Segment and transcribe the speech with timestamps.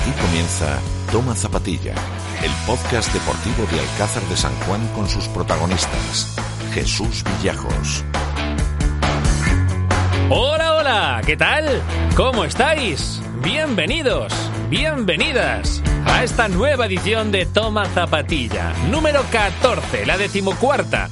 [0.00, 0.78] Aquí comienza
[1.10, 1.94] Toma Zapatilla,
[2.42, 6.36] el podcast deportivo de Alcázar de San Juan con sus protagonistas.
[6.72, 8.04] Jesús Villajos.
[10.30, 11.82] Hola, hola, ¿qué tal?
[12.14, 13.20] ¿Cómo estáis?
[13.42, 14.32] Bienvenidos,
[14.70, 21.08] bienvenidas a esta nueva edición de Toma Zapatilla, número 14, la decimocuarta.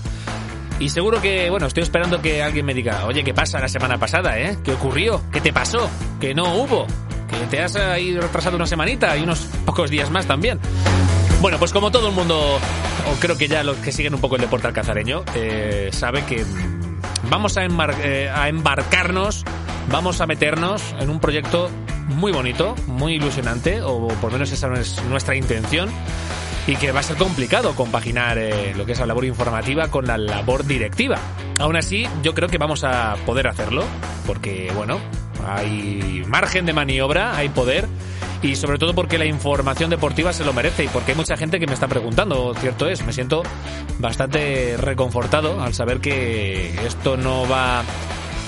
[0.78, 3.98] Y seguro que, bueno, estoy esperando que alguien me diga, oye, ¿qué pasa la semana
[3.98, 4.58] pasada, eh?
[4.62, 5.22] ¿Qué ocurrió?
[5.32, 5.88] ¿Qué te pasó?
[6.20, 6.86] ¿Que no hubo?
[7.28, 10.58] ¿Que te has ahí retrasado una semanita y unos pocos días más también?
[11.40, 14.36] Bueno, pues como todo el mundo, o creo que ya los que siguen un poco
[14.36, 19.44] el deporte alcazareño, eh, sabe que mm, vamos a, embar- eh, a embarcarnos,
[19.90, 21.70] vamos a meternos en un proyecto
[22.08, 25.90] muy bonito, muy ilusionante, o por lo menos esa es nuestra intención,
[26.66, 30.06] y que va a ser complicado compaginar eh, lo que es la labor informativa con
[30.06, 31.18] la labor directiva.
[31.60, 33.84] Aún así, yo creo que vamos a poder hacerlo,
[34.26, 34.98] porque, bueno,
[35.46, 37.86] hay margen de maniobra, hay poder,
[38.42, 41.58] y sobre todo porque la información deportiva se lo merece y porque hay mucha gente
[41.58, 43.42] que me está preguntando, cierto es, me siento
[43.98, 47.82] bastante reconfortado al saber que esto no va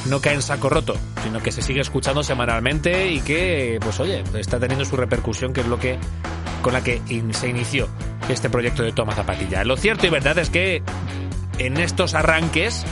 [0.06, 4.22] no cae en saco roto, sino que se sigue escuchando semanalmente y que, pues oye,
[4.38, 5.98] está teniendo su repercusión, que es lo que
[6.62, 7.88] con la que in- se inició
[8.28, 9.64] este proyecto de Toma Zapatilla.
[9.64, 10.82] Lo cierto y verdad es que
[11.58, 12.84] en estos arranques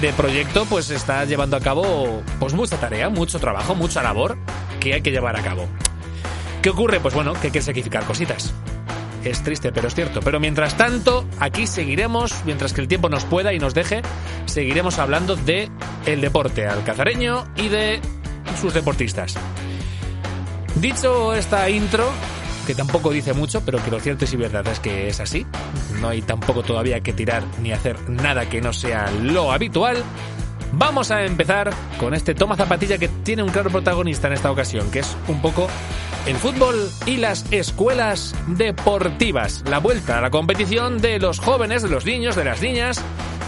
[0.00, 4.38] de proyecto, pues está llevando a cabo pues mucha tarea, mucho trabajo, mucha labor
[4.80, 5.68] que hay que llevar a cabo.
[6.62, 7.00] ¿Qué ocurre?
[7.00, 8.54] Pues bueno, que hay que sacrificar cositas.
[9.24, 10.20] Es triste, pero es cierto.
[10.20, 14.02] Pero mientras tanto, aquí seguiremos, mientras que el tiempo nos pueda y nos deje,
[14.46, 15.68] seguiremos hablando de
[16.06, 18.00] el deporte alcazareño y de
[18.60, 19.36] sus deportistas.
[20.76, 22.10] Dicho esta intro,
[22.74, 25.46] tampoco dice mucho, pero que lo cierto y verdad es que es así.
[26.00, 30.02] No hay tampoco todavía que tirar ni hacer nada que no sea lo habitual.
[30.72, 31.70] Vamos a empezar
[32.00, 35.42] con este toma zapatilla que tiene un claro protagonista en esta ocasión, que es un
[35.42, 35.68] poco
[36.26, 39.62] el fútbol y las escuelas deportivas.
[39.68, 43.02] La vuelta a la competición de los jóvenes, de los niños, de las niñas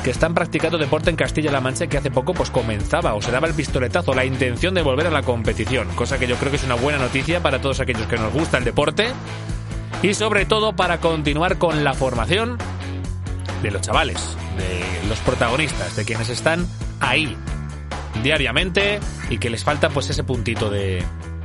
[0.04, 3.48] que están practicando deporte en Castilla-La Mancha que hace poco pues comenzaba o se daba
[3.48, 6.64] el pistoletazo, la intención de volver a la competición, cosa que yo creo que es
[6.64, 9.08] una buena noticia para todos aquellos que nos gusta el deporte
[10.02, 12.58] y sobre todo para continuar con la formación
[13.62, 16.68] de los chavales, de los protagonistas, de quienes están
[17.00, 17.34] ahí
[18.22, 19.00] diariamente
[19.30, 21.02] y que les falta pues ese puntito de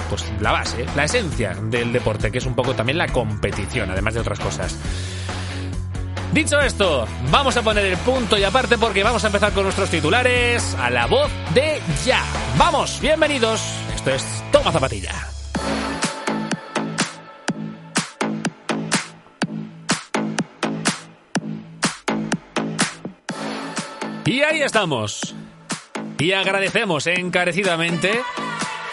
[0.09, 4.15] pues la base, la esencia del deporte, que es un poco también la competición, además
[4.15, 4.77] de otras cosas.
[6.31, 9.89] Dicho esto, vamos a poner el punto y aparte porque vamos a empezar con nuestros
[9.89, 12.23] titulares a la voz de ya.
[12.55, 13.61] Vamos, bienvenidos.
[13.95, 15.13] Esto es Toma Zapatilla.
[24.25, 25.33] Y ahí estamos.
[26.19, 28.21] Y agradecemos encarecidamente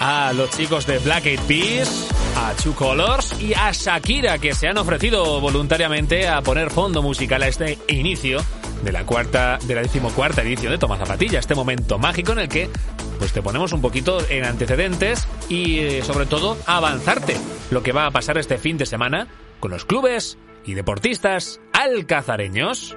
[0.00, 4.68] a los chicos de Black Eyed Peas, a Two Colors y a Shakira que se
[4.68, 8.40] han ofrecido voluntariamente a poner fondo musical a este inicio
[8.84, 12.48] de la cuarta, de la decimocuarta edición de Toma Zapatilla, este momento mágico en el
[12.48, 12.68] que
[13.18, 17.36] pues te ponemos un poquito en antecedentes y eh, sobre todo avanzarte
[17.70, 20.36] lo que va a pasar este fin de semana con los clubes
[20.66, 22.96] y deportistas alcazareños.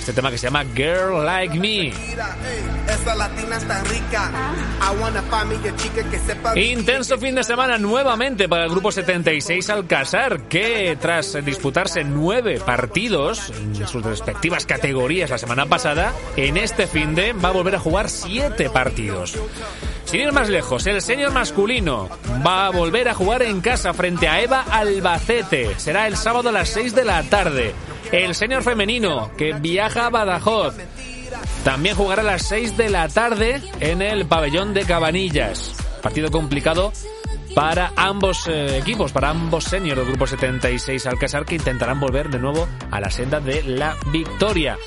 [0.00, 1.92] Este tema que se llama Girl Like Me.
[1.92, 4.32] Mira, ey, esa latina está rica.
[4.80, 6.58] I wanna find me a chica que sepa.
[6.58, 13.52] Intenso fin de semana nuevamente para el grupo 76 Alcázar, que tras disputarse nueve partidos
[13.54, 17.78] en sus respectivas categorías la semana pasada, en este fin de va a volver a
[17.78, 19.36] jugar siete partidos.
[20.06, 22.08] Sin ir más lejos, el senior masculino
[22.44, 25.78] va a volver a jugar en casa frente a Eva Albacete.
[25.78, 27.74] Será el sábado a las 6 de la tarde.
[28.12, 30.74] El senior femenino, que viaja a Badajoz,
[31.64, 35.74] también jugará a las 6 de la tarde en el pabellón de Cabanillas.
[36.02, 36.92] Partido complicado
[37.54, 42.38] para ambos eh, equipos, para ambos seniors del grupo 76 Alcázar que intentarán volver de
[42.38, 44.78] nuevo a la senda de la victoria.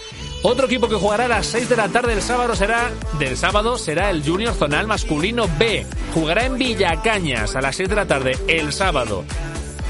[0.41, 3.77] Otro equipo que jugará a las 6 de la tarde del sábado será del sábado
[3.77, 5.85] será el Junior Zonal Masculino B.
[6.13, 9.23] Jugará en Villacañas a las 6 de la tarde el sábado.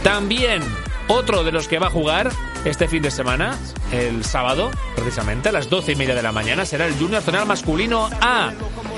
[0.03, 0.61] También
[1.07, 2.31] otro de los que va a jugar
[2.65, 3.57] este fin de semana,
[3.91, 7.45] el sábado, precisamente a las 12 y media de la mañana, será el Junior Zonal
[7.45, 8.51] Masculino A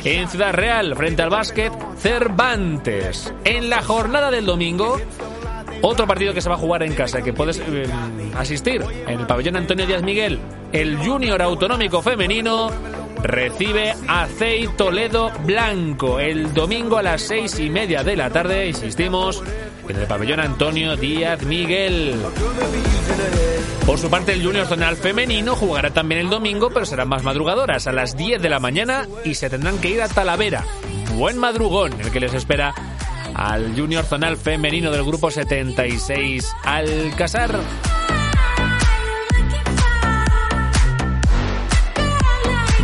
[0.04, 3.34] en Ciudad Real frente al básquet Cervantes.
[3.44, 5.00] En la jornada del domingo,
[5.82, 7.88] otro partido que se va a jugar en casa, que puedes eh,
[8.38, 10.40] asistir en el pabellón Antonio Díaz Miguel,
[10.72, 12.70] el Junior Autonómico Femenino
[13.24, 14.28] recibe a
[14.78, 19.42] Toledo Blanco el domingo a las seis y media de la tarde, insistimos,
[19.90, 22.16] en el pabellón Antonio Díaz Miguel.
[23.86, 27.88] Por su parte, el Junior Zonal Femenino jugará también el domingo, pero serán más madrugadoras,
[27.88, 30.64] a las 10 de la mañana y se tendrán que ir a Talavera.
[31.16, 32.74] Buen madrugón el que les espera
[33.36, 37.60] al Junior Zonal femenino del grupo 76 Alcázar.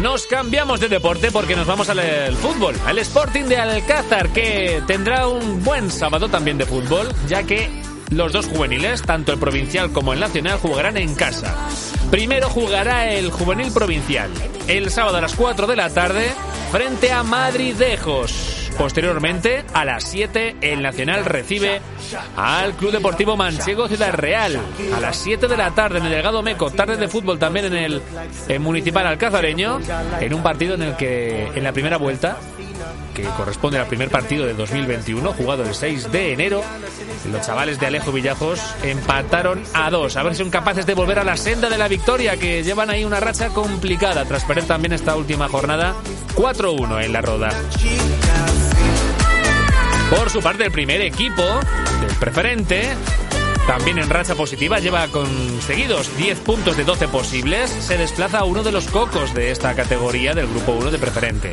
[0.02, 5.28] Nos cambiamos de deporte porque nos vamos al fútbol, al Sporting de Alcázar, que tendrá
[5.28, 7.70] un buen sábado también de fútbol, ya que
[8.10, 11.56] los dos juveniles, tanto el provincial como el nacional, jugarán en casa.
[12.10, 14.32] Primero jugará el juvenil provincial,
[14.68, 16.32] el sábado a las 4 de la tarde,
[16.72, 18.61] frente a Madridejos.
[18.82, 21.82] Posteriormente, a las 7, el Nacional recibe
[22.36, 24.60] al Club Deportivo Manchego Ciudad Real.
[24.96, 27.76] A las 7 de la tarde en el Delgado Meco, tarde de fútbol también en
[27.76, 29.80] el, Municipal Alcazareño,
[30.20, 32.40] en un partido en el que en la primera vuelta
[33.14, 36.64] que corresponde al primer partido de 2021, jugado el 6 de enero.
[37.32, 40.18] Los chavales de Alejo Villajos empataron a dos.
[40.18, 42.90] A ver si son capaces de volver a la senda de la victoria, que llevan
[42.90, 45.94] ahí una racha complicada tras perder también esta última jornada
[46.36, 47.50] 4-1 en la roda.
[50.12, 51.42] Por su parte, el primer equipo
[52.02, 52.96] del preferente
[53.66, 58.64] también en racha positiva, lleva conseguidos 10 puntos de 12 posibles, se desplaza a uno
[58.64, 61.52] de los cocos de esta categoría del grupo 1 de preferente.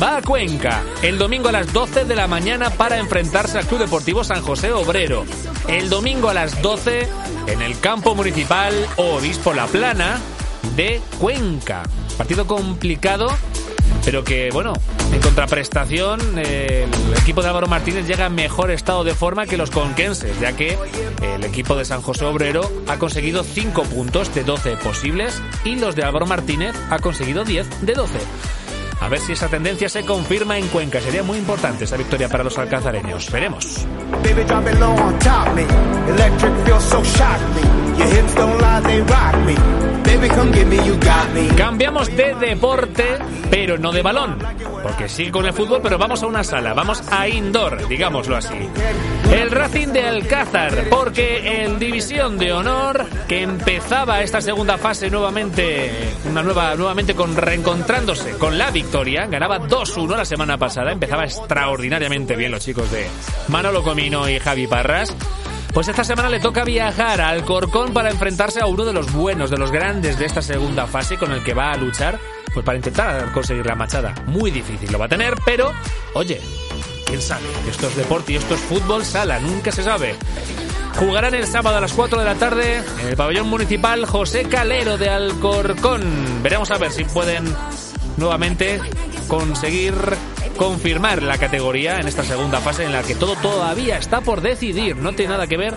[0.00, 3.80] Va a Cuenca el domingo a las 12 de la mañana para enfrentarse al Club
[3.80, 5.26] Deportivo San José Obrero.
[5.66, 7.08] El domingo a las 12
[7.48, 10.18] en el campo municipal Obispo La Plana
[10.76, 11.82] de Cuenca.
[12.16, 13.28] Partido complicado
[14.10, 14.72] pero que, bueno,
[15.12, 16.88] en contraprestación, el
[17.20, 20.78] equipo de Álvaro Martínez llega en mejor estado de forma que los conquenses, ya que
[21.20, 25.94] el equipo de San José Obrero ha conseguido 5 puntos de 12 posibles y los
[25.94, 28.18] de Álvaro Martínez ha conseguido 10 de 12.
[29.02, 31.02] A ver si esa tendencia se confirma en Cuenca.
[31.02, 33.30] Sería muy importante esa victoria para los alcazareños.
[33.30, 33.86] Veremos.
[41.56, 43.18] Cambiamos de deporte,
[43.50, 44.38] pero no de balón.
[44.82, 48.68] Porque sí con el fútbol, pero vamos a una sala, vamos a indoor, digámoslo así.
[49.32, 55.90] El Racing de Alcázar, porque en División de Honor, que empezaba esta segunda fase nuevamente,
[56.30, 62.36] una nueva, nuevamente con reencontrándose con la victoria, ganaba 2-1 la semana pasada, empezaba extraordinariamente
[62.36, 63.06] bien los chicos de
[63.48, 65.14] Manolo Comino y Javi Parras.
[65.78, 69.48] Pues esta semana le toca viajar al Corcón para enfrentarse a uno de los buenos,
[69.48, 72.18] de los grandes de esta segunda fase con el que va a luchar,
[72.52, 74.12] pues para intentar conseguir la machada.
[74.26, 75.72] Muy difícil lo va a tener, pero,
[76.14, 76.40] oye,
[77.06, 80.16] quién sabe, esto es deporte y esto es fútbol sala, nunca se sabe.
[80.96, 84.98] Jugarán el sábado a las 4 de la tarde en el pabellón municipal José Calero
[84.98, 86.42] de Alcorcón.
[86.42, 87.54] Veremos a ver si pueden
[88.18, 88.80] nuevamente
[89.28, 89.94] conseguir
[90.56, 94.96] confirmar la categoría en esta segunda fase en la que todo todavía está por decidir.
[94.96, 95.74] No tiene nada que ver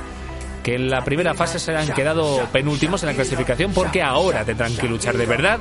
[0.64, 4.76] que en la primera fase se han quedado penúltimos en la clasificación porque ahora tendrán
[4.76, 5.60] que luchar de verdad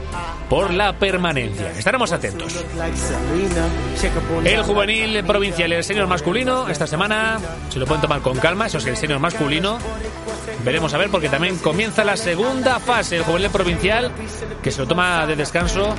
[0.48, 1.70] por la permanencia.
[1.72, 2.64] Estaremos atentos.
[4.44, 7.38] El juvenil provincial el senior masculino esta semana
[7.70, 9.78] se lo pueden tomar con calma, eso es el senior masculino.
[10.64, 14.12] Veremos a ver porque también comienza la segunda fase, el juvenil provincial
[14.62, 15.94] que se lo toma de descanso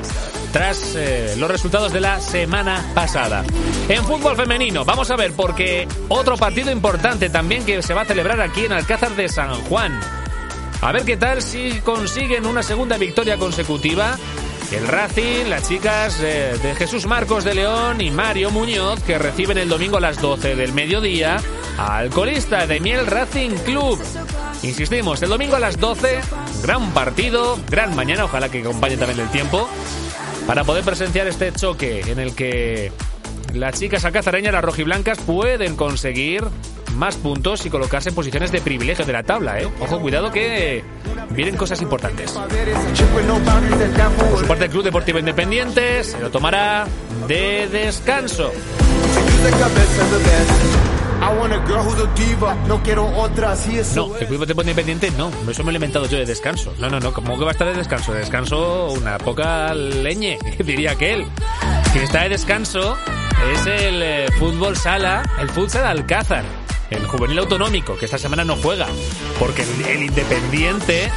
[0.51, 3.43] tras eh, los resultados de la semana pasada.
[3.89, 8.05] En fútbol femenino, vamos a ver porque otro partido importante también que se va a
[8.05, 9.97] celebrar aquí en Alcalá Alcázar de San Juan.
[10.81, 14.17] A ver qué tal si consiguen una segunda victoria consecutiva.
[14.69, 19.57] El Racing, las chicas eh, de Jesús Marcos de León y Mario Muñoz, que reciben
[19.57, 21.37] el domingo a las 12 del mediodía
[21.77, 23.97] al colista de Miel Racing Club.
[24.61, 26.19] Insistimos, el domingo a las 12,
[26.61, 29.69] gran partido, gran mañana, ojalá que acompañe también el tiempo,
[30.45, 32.91] para poder presenciar este choque en el que
[33.53, 36.43] las chicas alcazareñas, las rojiblancas, pueden conseguir
[36.95, 39.67] más puntos y colocarse en posiciones de privilegio de la tabla, ¿eh?
[39.79, 40.83] Ojo, cuidado que
[41.31, 42.31] vienen cosas importantes.
[44.29, 46.85] Por su parte, el Club Deportivo Independiente se lo tomará
[47.27, 48.51] de descanso.
[53.95, 56.73] No, el Club Deportivo Independiente no, eso me lo he inventado yo de descanso.
[56.79, 58.13] No, no, no, ¿cómo que va a estar de descanso?
[58.13, 61.25] De descanso, una poca leñe, diría que él.
[61.93, 62.97] Que está de descanso
[63.53, 66.43] es el eh, fútbol sala, el futsal Alcázar
[66.91, 68.87] el juvenil autonómico, que esta semana no juega,
[69.39, 71.09] porque el, Independiente,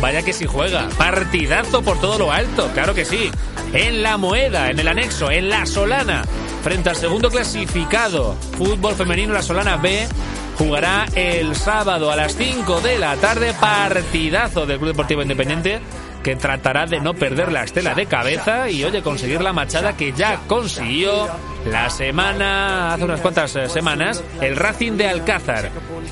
[0.00, 3.30] vaya que sí juega, partidazo por todo lo alto, claro que sí,
[3.72, 6.22] en la Moeda, en el anexo, en la Solana,
[6.62, 10.06] frente al segundo clasificado, fútbol femenino, la Solana B,
[10.58, 15.80] jugará el sábado a las 5 de la tarde, partidazo del Club Deportivo Independiente
[16.22, 20.12] que tratará de no perder la estela de cabeza y oye conseguir la machada que
[20.12, 21.28] ya consiguió
[21.66, 25.70] la semana, hace unas cuantas eh, semanas, el Racing de Alcázar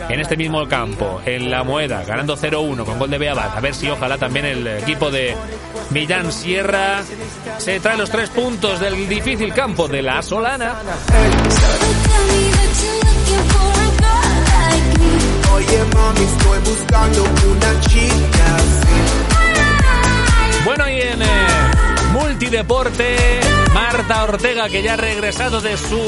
[0.09, 3.57] en este mismo campo, en La Moeda, ganando 0-1 con gol de Beabat.
[3.57, 5.37] A ver si ojalá también el equipo de
[5.91, 7.03] Millán Sierra
[7.59, 10.77] se trae los tres puntos del difícil campo de La Solana.
[24.25, 26.01] Ortega, que ya ha regresado de su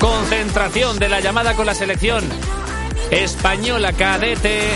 [0.00, 2.24] concentración de la llamada con la selección
[3.10, 4.70] española cadete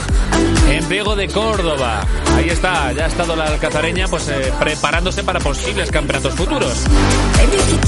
[0.70, 2.04] en Priego de Córdoba.
[2.36, 6.84] Ahí está, ya ha estado la alcazareña pues eh, preparándose para posibles campeonatos futuros.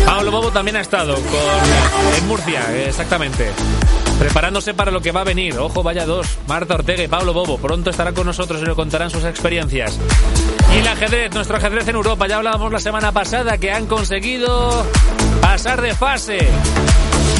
[0.05, 3.51] Pablo Bobo también ha estado con, en Murcia, exactamente.
[4.21, 5.59] Preparándose para lo que va a venir.
[5.59, 6.39] Ojo, vaya dos.
[6.47, 7.57] Marta Ortega y Pablo Bobo.
[7.57, 9.99] Pronto estarán con nosotros y nos contarán sus experiencias.
[10.75, 12.29] Y el ajedrez, nuestro ajedrez en Europa.
[12.29, 14.87] Ya hablábamos la semana pasada que han conseguido
[15.41, 16.39] pasar de fase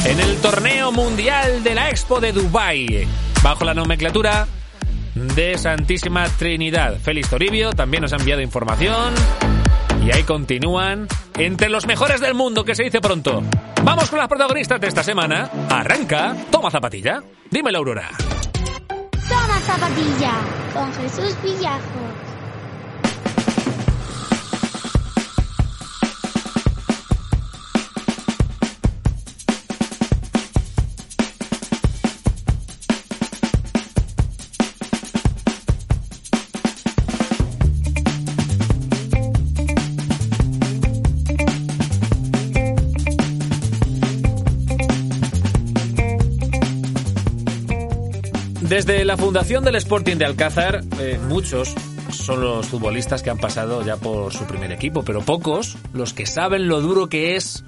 [0.05, 3.07] en el torneo mundial de la Expo de Dubai
[3.43, 4.47] bajo la nomenclatura
[5.13, 6.97] de Santísima Trinidad.
[6.99, 9.13] Félix Toribio también nos ha enviado información
[10.03, 11.07] y ahí continúan
[11.37, 13.43] entre los mejores del mundo, que se dice pronto.
[13.83, 15.49] Vamos con las protagonistas de esta semana.
[15.69, 17.21] Arranca, toma zapatilla.
[17.49, 18.09] Dímelo, Aurora.
[18.87, 20.33] Toma zapatilla
[20.73, 22.30] con Jesús Villajo.
[48.61, 51.73] Desde la fundación del Sporting de Alcázar, eh, muchos
[52.11, 56.25] son los futbolistas que han pasado ya por su primer equipo, pero pocos los que
[56.25, 57.63] saben lo duro que es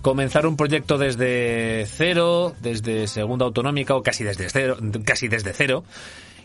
[0.00, 5.84] comenzar un proyecto desde cero, desde segunda autonómica o casi desde cero, casi desde cero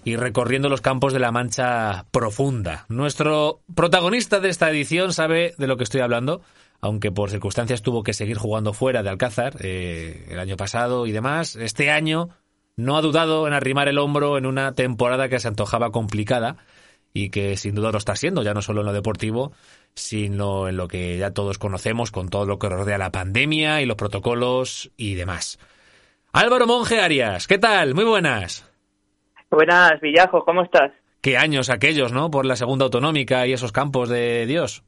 [0.04, 2.86] y recorriendo los campos de la Mancha profunda.
[2.90, 6.42] Nuestro protagonista de esta edición sabe de lo que estoy hablando,
[6.82, 11.12] aunque por circunstancias tuvo que seguir jugando fuera de Alcázar eh, el año pasado y
[11.12, 11.56] demás.
[11.56, 12.30] Este año
[12.76, 16.58] no ha dudado en arrimar el hombro en una temporada que se antojaba complicada
[17.14, 19.52] y que sin duda lo está siendo, ya no solo en lo deportivo,
[19.94, 23.86] sino en lo que ya todos conocemos con todo lo que rodea la pandemia y
[23.86, 25.60] los protocolos y demás.
[26.32, 27.94] Álvaro Monge Arias, ¿qué tal?
[27.94, 28.68] Muy buenas.
[29.52, 30.92] Buenas, Villajo, ¿cómo estás?
[31.22, 32.32] Qué años aquellos, ¿no?
[32.32, 34.84] Por la segunda autonómica y esos campos de Dios.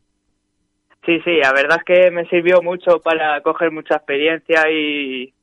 [1.06, 5.36] Sí, sí, la verdad es que me sirvió mucho para coger mucha experiencia y,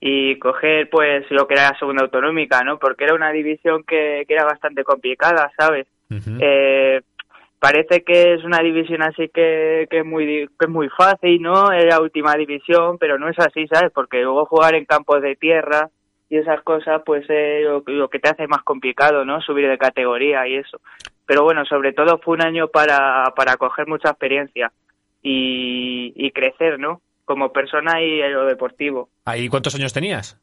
[0.00, 2.78] y coger pues lo que era la segunda autonómica, ¿no?
[2.78, 5.86] Porque era una división que, que era bastante complicada, ¿sabes?
[6.40, 7.02] eh,
[7.60, 11.70] parece que es una división así que, que, es muy, que es muy fácil, ¿no?
[11.70, 13.92] Es la última división, pero no es así, ¿sabes?
[13.92, 15.90] Porque luego jugar en campos de tierra
[16.30, 19.42] y esas cosas, pues es lo, lo que te hace más complicado, ¿no?
[19.42, 20.80] Subir de categoría y eso.
[21.26, 24.72] Pero bueno, sobre todo fue un año para, para coger mucha experiencia
[25.22, 27.02] y, y crecer, ¿no?
[27.30, 29.08] Como persona y en lo deportivo.
[29.24, 30.36] ¿Ahí cuántos años tenías?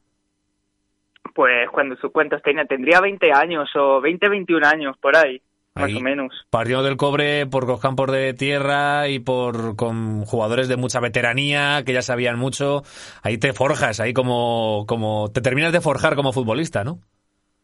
[1.34, 5.42] Pues cuando sus cuentos tenía, tendría 20 años o 20, 21 años, por ahí,
[5.74, 6.46] más o menos.
[6.48, 11.82] Partido del cobre por los campos de tierra y por con jugadores de mucha veteranía
[11.84, 12.84] que ya sabían mucho.
[13.22, 17.00] Ahí te forjas, ahí como, como te terminas de forjar como futbolista, ¿no?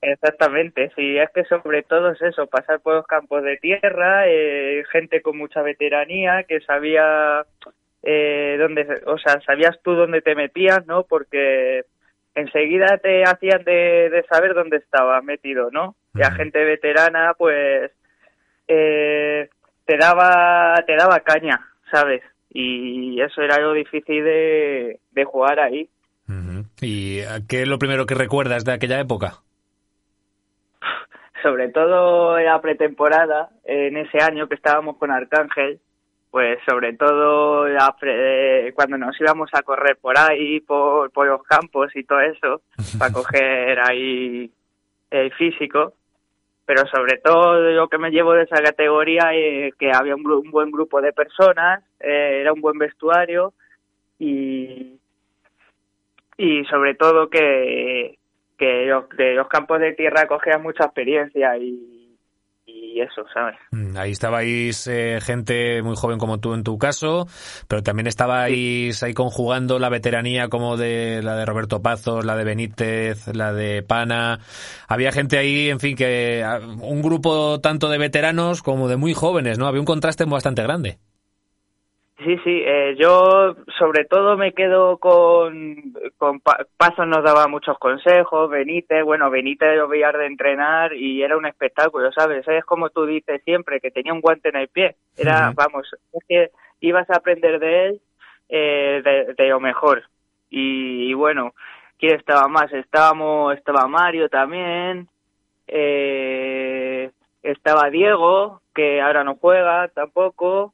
[0.02, 4.84] Exactamente, sí, es que sobre todo es eso, pasar por los campos de tierra, eh,
[4.92, 7.46] gente con mucha veteranía que sabía
[8.04, 11.04] eh, donde, o sea, sabías tú dónde te metías, ¿no?
[11.04, 11.84] Porque
[12.34, 15.96] enseguida te hacían de, de saber dónde estaba metido, ¿no?
[16.14, 17.90] Y a gente veterana, pues,
[18.68, 19.48] eh,
[19.86, 22.22] te daba, te daba caña, ¿sabes?
[22.50, 25.88] Y eso era lo difícil de, de jugar ahí.
[26.80, 29.34] ¿Y qué es lo primero que recuerdas de aquella época?
[31.42, 35.80] Sobre todo la pretemporada, en ese año que estábamos con Arcángel,
[36.34, 41.94] pues sobre todo eh, cuando nos íbamos a correr por ahí, por, por los campos
[41.94, 42.60] y todo eso,
[42.98, 44.50] para coger ahí
[45.12, 45.92] el físico.
[46.66, 50.50] Pero sobre todo lo que me llevo de esa categoría es que había un, un
[50.50, 53.52] buen grupo de personas, eh, era un buen vestuario
[54.18, 54.98] y,
[56.36, 58.18] y sobre todo que,
[58.58, 61.93] que los, de los campos de tierra cogían mucha experiencia y
[63.00, 63.56] eso, ¿sabes?
[63.70, 67.26] Mm, ahí estabais eh, gente muy joven como tú en tu caso,
[67.68, 72.44] pero también estabais ahí conjugando la veteranía como de la de Roberto Pazos, la de
[72.44, 74.40] Benítez, la de Pana.
[74.88, 76.44] Había gente ahí, en fin, que
[76.80, 79.66] un grupo tanto de veteranos como de muy jóvenes, ¿no?
[79.66, 80.98] Había un contraste bastante grande.
[82.18, 88.48] Sí, sí, eh, yo sobre todo me quedo con, con Pasos nos daba muchos consejos,
[88.48, 92.46] Benítez, bueno, Benítez lo veía de entrenar y era un espectáculo, ¿sabes?
[92.46, 96.24] Es como tú dices siempre, que tenía un guante en el pie, era, vamos, es
[96.28, 98.00] que ibas a aprender de él
[98.48, 100.04] eh, de, de, lo mejor.
[100.50, 101.52] Y, y, bueno,
[101.98, 102.72] ¿quién estaba más?
[102.72, 105.08] Estábamos, estaba Mario también,
[105.66, 107.10] eh,
[107.42, 110.72] estaba Diego, que ahora no juega tampoco,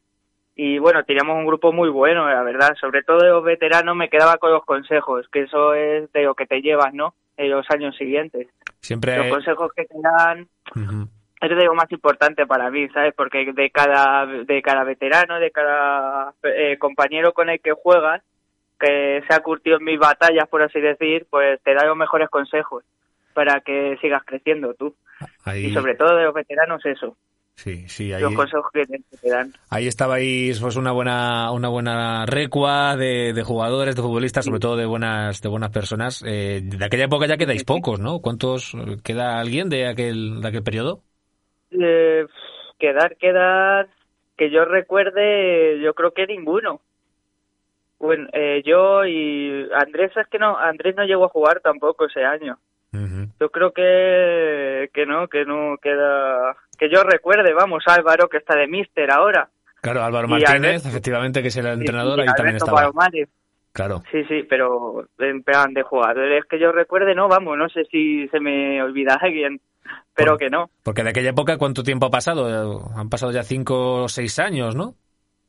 [0.63, 2.75] y bueno, teníamos un grupo muy bueno, la verdad.
[2.79, 6.35] Sobre todo de los veteranos me quedaba con los consejos, que eso es de lo
[6.35, 7.15] que te llevas, ¿no?
[7.39, 8.47] En los años siguientes.
[8.79, 9.17] Siempre.
[9.17, 10.47] Los consejos que te dan
[11.41, 13.15] es de lo más importante para mí, ¿sabes?
[13.17, 18.23] Porque de cada, de cada veterano, de cada eh, compañero con el que juegas,
[18.79, 22.29] que se ha curtido en mis batallas, por así decir, pues te da los mejores
[22.29, 22.85] consejos
[23.33, 24.95] para que sigas creciendo tú.
[25.57, 27.17] Y sobre todo de los veteranos eso.
[27.63, 29.53] Sí, sí, ahí, los consejos que te, dan.
[29.69, 34.77] Ahí estabais pues una buena una buena recua de, de jugadores, de futbolistas, sobre todo
[34.77, 36.25] de buenas de buenas personas.
[36.27, 38.21] Eh, de aquella época ya quedáis pocos, ¿no?
[38.21, 38.75] ¿Cuántos
[39.05, 41.03] queda alguien de aquel de aquel periodo?
[41.71, 42.25] Eh,
[42.79, 43.89] quedar, quedar,
[44.39, 46.81] que yo recuerde, yo creo que ninguno.
[47.99, 52.25] Bueno, eh, yo y Andrés es que no, Andrés no llegó a jugar tampoco ese
[52.25, 52.59] año.
[52.93, 58.57] Yo creo que que no, que no queda, que yo recuerde, vamos, Álvaro que está
[58.57, 59.49] de Mister ahora.
[59.81, 62.91] Claro, Álvaro Martínez, efectivamente, que es el entrenador, ahí también estaba.
[63.73, 64.03] Claro.
[64.11, 68.27] Sí, sí, pero en plan de jugadores que yo recuerde, no, vamos, no sé si
[68.29, 69.61] se me olvida alguien.
[70.15, 70.71] Pero que no.
[70.83, 72.91] Porque de aquella época, ¿cuánto tiempo ha pasado?
[72.97, 74.95] Han pasado ya cinco o seis años, ¿no?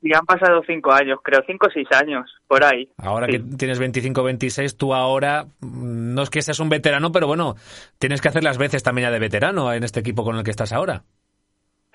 [0.02, 2.90] Y han pasado cinco años, creo, cinco o seis años, por ahí.
[2.98, 7.28] Ahora que tienes 25, 26, tú ahora, mm, no es que seas un veterano, pero
[7.28, 7.56] bueno,
[8.00, 10.52] tienes que hacer las veces también ya de veterano en este equipo con el que
[10.52, 11.04] estás ahora.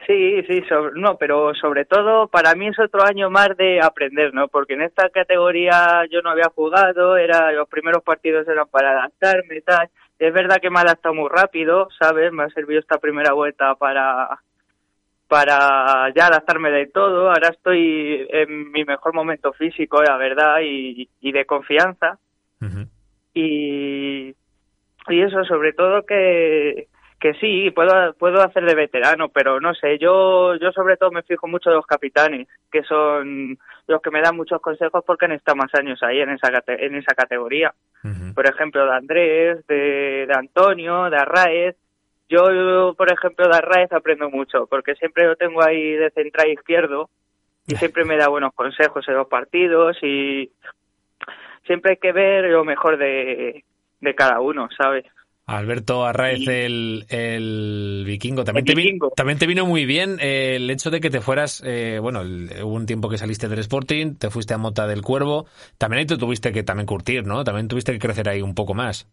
[0.06, 0.62] Sí, sí,
[0.94, 4.46] no, pero sobre todo para mí es otro año más de aprender, ¿no?
[4.46, 9.56] Porque en esta categoría yo no había jugado, era los primeros partidos eran para adaptarme
[9.56, 12.32] y tal, es verdad que me ha adaptado muy rápido, ¿sabes?
[12.32, 14.38] Me ha servido esta primera vuelta para
[15.28, 17.28] para ya adaptarme de todo.
[17.28, 22.18] Ahora estoy en mi mejor momento físico, la verdad, y, de confianza.
[23.34, 24.34] Y
[25.08, 29.98] y eso, sobre todo que que sí, puedo, puedo hacer de veterano, pero no sé,
[29.98, 34.20] yo, yo sobre todo me fijo mucho de los capitanes, que son los que me
[34.20, 37.72] dan muchos consejos porque han estado más años ahí en esa, en esa categoría.
[38.34, 41.76] Por ejemplo, de Andrés, de, de Antonio, de Arraez.
[42.28, 47.08] Yo, por ejemplo, de Arraez aprendo mucho, porque siempre lo tengo ahí de central izquierdo
[47.66, 50.50] y siempre me da buenos consejos en los partidos y
[51.66, 53.64] siempre hay que ver lo mejor de,
[54.00, 55.04] de cada uno, ¿sabes?
[55.46, 58.42] Alberto Arraez, el, el, vikingo.
[58.42, 61.62] También, te Vino, también te vino muy bien eh, el hecho de que te fueras,
[61.64, 65.46] eh, bueno, hubo un tiempo que saliste del Sporting, te fuiste a Mota del Cuervo,
[65.78, 67.44] también ahí te tuviste que también curtir, ¿no?
[67.44, 69.08] También tuviste que crecer ahí un poco más.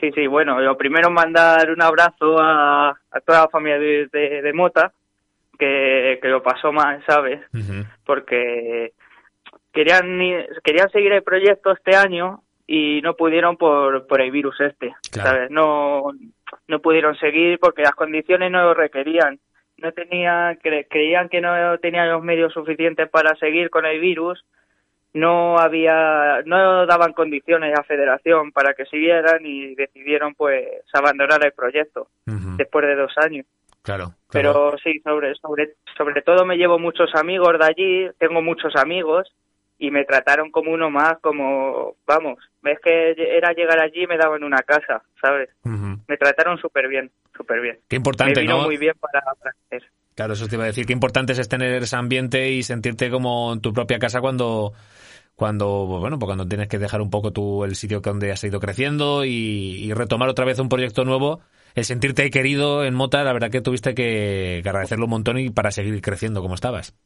[0.00, 4.52] Sí, sí, bueno, lo primero mandar un abrazo a, a toda la familia de, de,
[4.52, 4.92] Mota,
[5.58, 7.40] que, que, lo pasó mal, ¿sabes?
[8.04, 8.92] Porque
[9.72, 10.18] querían,
[10.62, 15.50] querían seguir el proyecto este año y no pudieron por, por el virus este, ¿sabes?
[15.50, 16.12] No,
[16.68, 19.38] no pudieron seguir porque las condiciones no lo requerían.
[19.78, 24.44] No tenía, creían que no tenían los medios suficientes para seguir con el virus.
[25.16, 31.52] No había, no daban condiciones a Federación para que siguieran y decidieron pues abandonar el
[31.52, 33.46] proyecto después de dos años.
[33.80, 38.74] Claro, Pero sí, sobre, sobre, sobre todo me llevo muchos amigos de allí, tengo muchos
[38.76, 39.32] amigos
[39.78, 44.18] y me trataron como uno más, como, vamos, ves que era llegar allí y me
[44.18, 45.50] daban una casa, ¿sabes?
[45.62, 47.78] Me trataron súper bien, súper bien.
[47.88, 49.22] Qué importante, me vino muy bien para.
[50.14, 53.52] Claro, eso te iba a decir, qué importante es tener ese ambiente y sentirte como
[53.52, 54.72] en tu propia casa cuando
[55.36, 58.58] cuando bueno pues cuando tienes que dejar un poco tu el sitio donde has ido
[58.58, 61.40] creciendo y, retomar otra vez un proyecto nuevo
[61.74, 65.70] el sentirte querido en Mota la verdad que tuviste que, agradecerlo un montón y para
[65.70, 66.96] seguir creciendo como estabas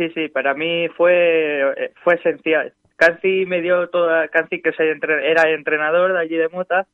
[0.00, 2.72] Sí, sí, para mí fue, fue esencial.
[2.96, 6.86] Casi me dio toda, casi que era entrenador de allí de Mota,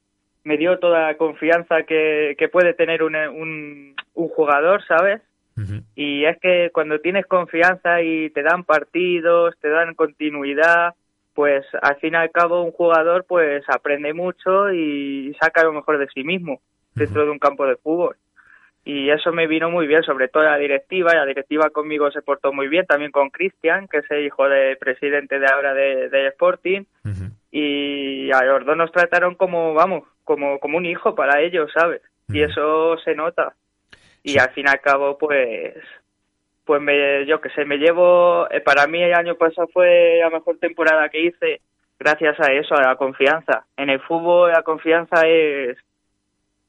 [0.42, 5.22] me dio toda confianza que, que puede tener un, un, un jugador, ¿sabes?
[5.94, 10.94] Y es que cuando tienes confianza y te dan partidos, te dan continuidad,
[11.34, 15.98] pues al fin y al cabo un jugador pues aprende mucho y saca lo mejor
[15.98, 16.60] de sí mismo
[16.94, 18.16] dentro de un campo de fútbol.
[18.84, 22.52] Y eso me vino muy bien, sobre todo la directiva, la directiva conmigo se portó
[22.52, 26.84] muy bien, también con Cristian, que es el hijo del presidente de ahora de, Sporting,
[27.50, 32.00] y a los dos nos trataron como, vamos, como, como un hijo para ellos, ¿sabes?
[32.28, 33.54] Y eso se nota.
[34.26, 35.74] Y al fin y al cabo, pues,
[36.64, 40.30] pues me, yo que sé, me llevo, eh, para mí el año pasado fue la
[40.30, 41.60] mejor temporada que hice,
[41.96, 43.66] gracias a eso, a la confianza.
[43.76, 45.78] En el fútbol la confianza es,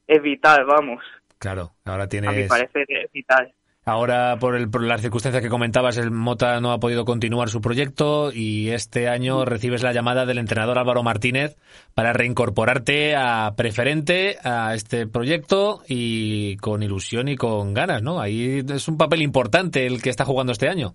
[0.06, 1.02] es vital, vamos.
[1.38, 2.30] Claro, ahora tienes...
[2.30, 3.52] A mi parece vital.
[3.88, 7.62] Ahora, por, el, por las circunstancias que comentabas, el Mota no ha podido continuar su
[7.62, 11.56] proyecto y este año recibes la llamada del entrenador Álvaro Martínez
[11.94, 18.20] para reincorporarte a preferente a este proyecto y con ilusión y con ganas, ¿no?
[18.20, 20.90] Ahí es un papel importante el que está jugando este año.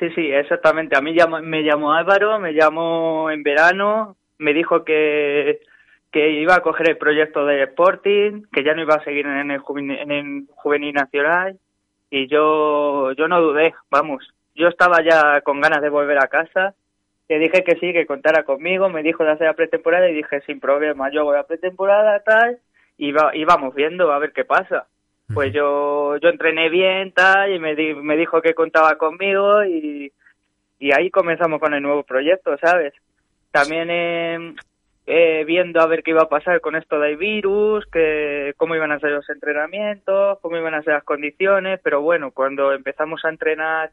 [0.00, 0.98] Sí, sí, exactamente.
[0.98, 1.14] A mí
[1.44, 5.60] me llamó Álvaro, me llamó en verano, me dijo que,
[6.14, 9.50] que iba a coger el proyecto de Sporting, que ya no iba a seguir en
[9.50, 11.58] el, juvenil, en el juvenil nacional
[12.08, 14.24] y yo, yo no dudé, vamos.
[14.54, 16.74] Yo estaba ya con ganas de volver a casa,
[17.28, 20.40] le dije que sí, que contara conmigo, me dijo de hacer la pretemporada y dije
[20.42, 22.58] sin problema, yo hago la pretemporada tal
[22.96, 24.86] y, va, y vamos viendo a ver qué pasa.
[25.34, 30.12] Pues yo, yo entrené bien, tal, y me, di- me dijo que contaba conmigo y,
[30.78, 32.92] y ahí comenzamos con el nuevo proyecto, ¿sabes?
[33.50, 34.54] También eh,
[35.06, 38.90] eh, viendo a ver qué iba a pasar con esto del virus, que cómo iban
[38.92, 43.28] a ser los entrenamientos, cómo iban a ser las condiciones, pero bueno, cuando empezamos a
[43.28, 43.90] entrenar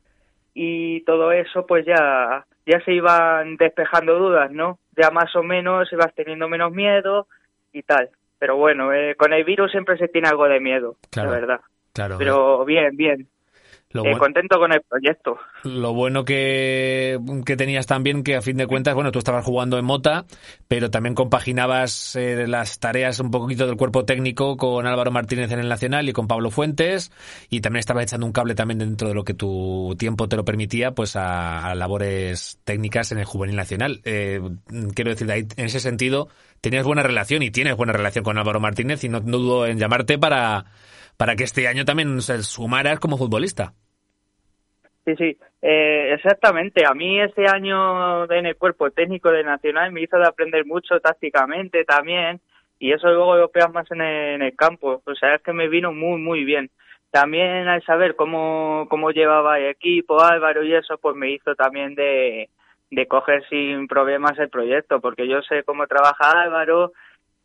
[0.54, 4.80] y todo eso, pues ya, ya se iban despejando dudas, ¿no?
[4.98, 7.28] Ya más o menos ibas teniendo menos miedo
[7.74, 8.10] y tal.
[8.40, 11.30] Pero bueno, eh, con el virus siempre se tiene algo de miedo, Claro.
[11.32, 11.60] la verdad.
[11.94, 12.16] Claro.
[12.18, 13.28] Pero bien, bien.
[13.94, 15.38] Lo, Eh, contento con el proyecto.
[15.64, 19.78] lo bueno que, que tenías también que a fin de cuentas, bueno, tú estabas jugando
[19.78, 20.26] en Mota,
[20.68, 25.60] pero también compaginabas eh, las tareas un poquito del cuerpo técnico con Álvaro Martínez en
[25.60, 27.12] el Nacional y con Pablo Fuentes,
[27.50, 30.46] y también estabas echando un cable también dentro de lo que tu tiempo te lo
[30.46, 34.02] permitía, pues a, a labores técnicas en el Juvenil Nacional.
[34.06, 34.42] Eh,
[34.94, 36.30] quiero decir, de ahí, en ese sentido,
[36.62, 39.80] tenías buena relación y tienes buena relación con Álvaro Martínez y no, no dudo en
[39.80, 40.66] llamarte para,
[41.18, 43.74] para que este año también se sumaras como futbolista.
[45.12, 46.86] Sí, sí, eh, exactamente.
[46.86, 51.00] A mí este año en el cuerpo técnico de Nacional me hizo de aprender mucho
[51.00, 52.40] tácticamente también
[52.80, 55.02] y eso luego lo pegas más en el, en el campo.
[55.06, 56.70] O sea, es que me vino muy, muy bien.
[57.12, 61.94] También al saber cómo, cómo llevaba el equipo Álvaro y eso, pues me hizo también
[61.96, 62.50] de,
[62.90, 66.94] de coger sin problemas el proyecto, porque yo sé cómo trabaja Álvaro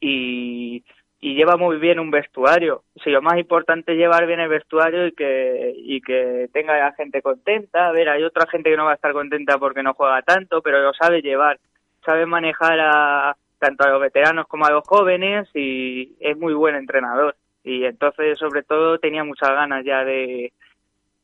[0.00, 0.84] y,
[1.20, 2.82] y lleva muy bien un vestuario.
[3.02, 6.92] Sí, lo más importante es llevar bien el vestuario y que, y que tenga la
[6.92, 7.88] gente contenta.
[7.88, 10.60] A ver, hay otra gente que no va a estar contenta porque no juega tanto,
[10.62, 11.58] pero lo sabe llevar.
[12.04, 16.74] Sabe manejar a, tanto a los veteranos como a los jóvenes y es muy buen
[16.74, 17.34] entrenador.
[17.64, 20.52] Y entonces, sobre todo, tenía muchas ganas ya de,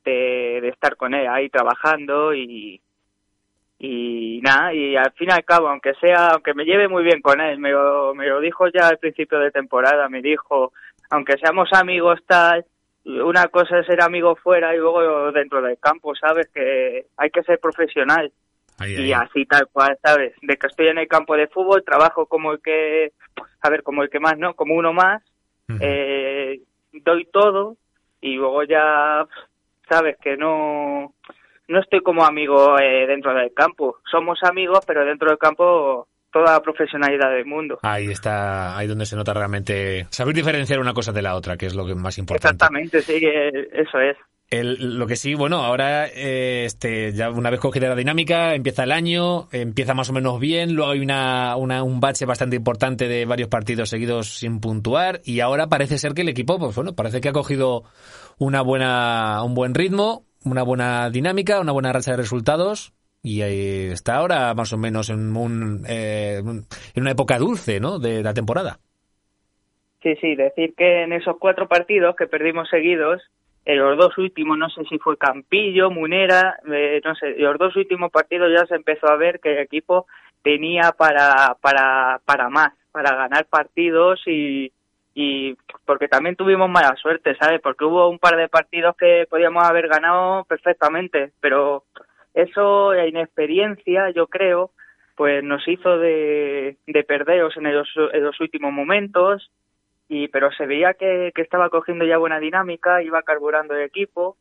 [0.04, 2.80] de estar con él ahí trabajando y,
[3.84, 7.20] y nada, y al fin y al cabo, aunque sea, aunque me lleve muy bien
[7.20, 10.72] con él, me lo, me lo dijo ya al principio de temporada, me dijo,
[11.10, 12.64] aunque seamos amigos tal,
[13.04, 16.48] una cosa es ser amigo fuera y luego dentro del campo, ¿sabes?
[16.54, 18.32] Que hay que ser profesional.
[18.78, 20.32] Ahí, Y así tal cual, ¿sabes?
[20.42, 23.10] De que estoy en el campo de fútbol, trabajo como el que,
[23.62, 24.54] a ver, como el que más, ¿no?
[24.54, 25.24] Como uno más,
[25.80, 26.60] eh,
[26.92, 27.76] doy todo
[28.20, 29.26] y luego ya,
[29.88, 30.16] ¿sabes?
[30.22, 31.14] Que no,
[31.68, 33.96] no estoy como amigo eh, dentro del campo.
[34.10, 37.78] Somos amigos, pero dentro del campo toda la profesionalidad del mundo.
[37.82, 41.66] Ahí está, ahí donde se nota realmente saber diferenciar una cosa de la otra, que
[41.66, 42.54] es lo que más importante.
[42.54, 44.16] Exactamente, sí, eh, eso es.
[44.50, 48.84] El- lo que sí, bueno, ahora eh, este, ya una vez cogida la dinámica, empieza
[48.84, 53.08] el año, empieza más o menos bien, luego hay una, una- un bache bastante importante
[53.08, 56.94] de varios partidos seguidos sin puntuar y ahora parece ser que el equipo, pues bueno,
[56.94, 57.84] parece que ha cogido
[58.38, 63.90] una buena, un buen ritmo, una buena dinámica, una buena racha de resultados y ahí
[63.92, 67.98] está ahora más o menos en, un, eh, en una época dulce, ¿no?
[67.98, 68.78] De la temporada.
[70.02, 73.22] Sí, sí, decir que en esos cuatro partidos que perdimos seguidos,
[73.64, 77.76] en los dos últimos, no sé si fue Campillo, Munera, eh, no sé, los dos
[77.76, 80.06] últimos partidos ya se empezó a ver que el equipo
[80.42, 84.72] tenía para, para, para más, para ganar partidos y,
[85.14, 87.60] y porque también tuvimos mala suerte, ¿sabes?
[87.60, 91.84] Porque hubo un par de partidos que podíamos haber ganado perfectamente, pero
[92.34, 94.70] eso, la inexperiencia, yo creo,
[95.16, 99.50] pues nos hizo de, de perderos en los, en los últimos momentos
[100.08, 104.36] y pero se veía que, que estaba cogiendo ya buena dinámica, iba carburando el equipo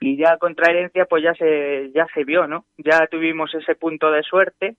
[0.00, 2.64] y ya contra herencia pues ya se ya se vio, ¿no?
[2.78, 4.76] Ya tuvimos ese punto de suerte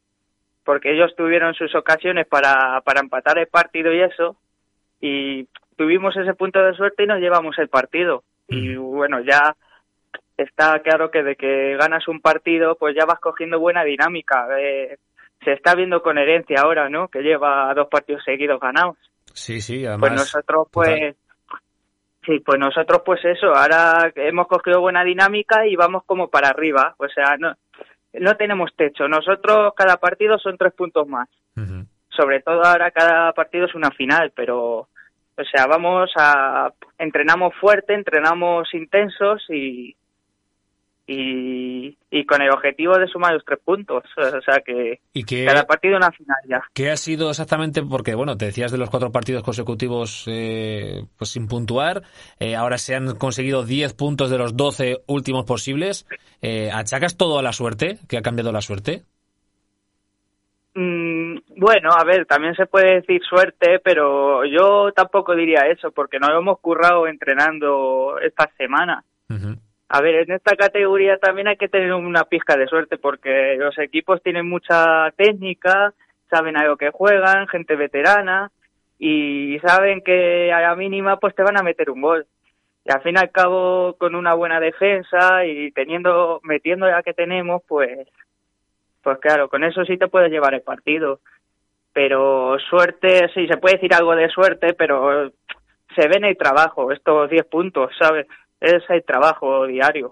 [0.63, 4.36] porque ellos tuvieron sus ocasiones para, para empatar el partido y eso
[4.99, 8.23] y tuvimos ese punto de suerte y nos llevamos el partido.
[8.49, 9.55] Y bueno ya
[10.38, 14.47] está claro que de que ganas un partido pues ya vas cogiendo buena dinámica.
[14.60, 14.97] Eh,
[15.43, 18.97] se está viendo con herencia ahora no que lleva dos partidos seguidos ganados.
[19.33, 19.99] Sí, sí, además.
[19.99, 20.71] pues nosotros total.
[20.71, 21.15] pues
[22.25, 26.95] sí pues nosotros pues eso ahora hemos cogido buena dinámica y vamos como para arriba.
[26.97, 27.53] O sea no
[28.13, 29.07] no tenemos techo.
[29.07, 31.29] Nosotros cada partido son tres puntos más.
[31.55, 31.86] Ujú.
[32.17, 34.88] Sobre todo ahora cada partido es una final pero
[35.38, 39.95] o sea vamos a entrenamos fuerte entrenamos intensos y
[41.08, 44.03] y, y con el objetivo de sumar los tres puntos.
[44.17, 46.62] O sea que ¿Y qué, cada partido una final ya.
[46.73, 47.82] qué ha sido exactamente?
[47.82, 52.03] Porque, bueno, te decías de los cuatro partidos consecutivos eh, pues sin puntuar.
[52.39, 56.06] Eh, ahora se han conseguido 10 puntos de los 12 últimos posibles.
[56.41, 57.99] Eh, ¿Achacas todo a la suerte?
[58.08, 59.03] ¿Que ha cambiado la suerte?
[60.80, 66.20] Mm, bueno, a ver, también se puede decir suerte, pero yo tampoco diría eso, porque
[66.20, 69.04] nos hemos currado entrenando esta semana.
[69.90, 73.76] A ver, en esta categoría también hay que tener una pizca de suerte, porque los
[73.80, 75.96] equipos tienen mucha técnica,
[76.30, 78.52] saben a lo que juegan, gente veterana,
[79.00, 82.28] y saben que a la mínima pues te van a meter un gol.
[82.86, 87.13] Y al fin y al cabo, con una buena defensa y teniendo, metiendo la que
[87.13, 88.08] tenemos, pues
[89.08, 91.22] pues claro, con eso sí te puedes llevar el partido.
[91.93, 95.32] Pero suerte, sí, se puede decir algo de suerte, pero
[95.96, 98.28] se ve en el trabajo, estos 10 puntos, ¿sabes?
[98.60, 100.12] Es el trabajo diario.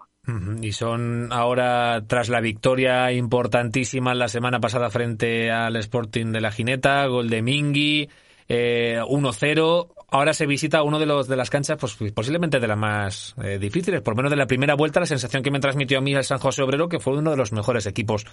[0.61, 6.51] Y son ahora, tras la victoria importantísima la semana pasada frente al Sporting de la
[6.51, 8.09] Gineta, gol de Mingui,
[8.47, 9.91] eh, 1-0.
[10.07, 13.57] Ahora se visita uno de los de las canchas, pues posiblemente de las más eh,
[13.59, 14.01] difíciles.
[14.01, 16.37] Por menos de la primera vuelta, la sensación que me transmitió a mí el San
[16.37, 18.25] José Obrero, que fue uno de los mejores equipos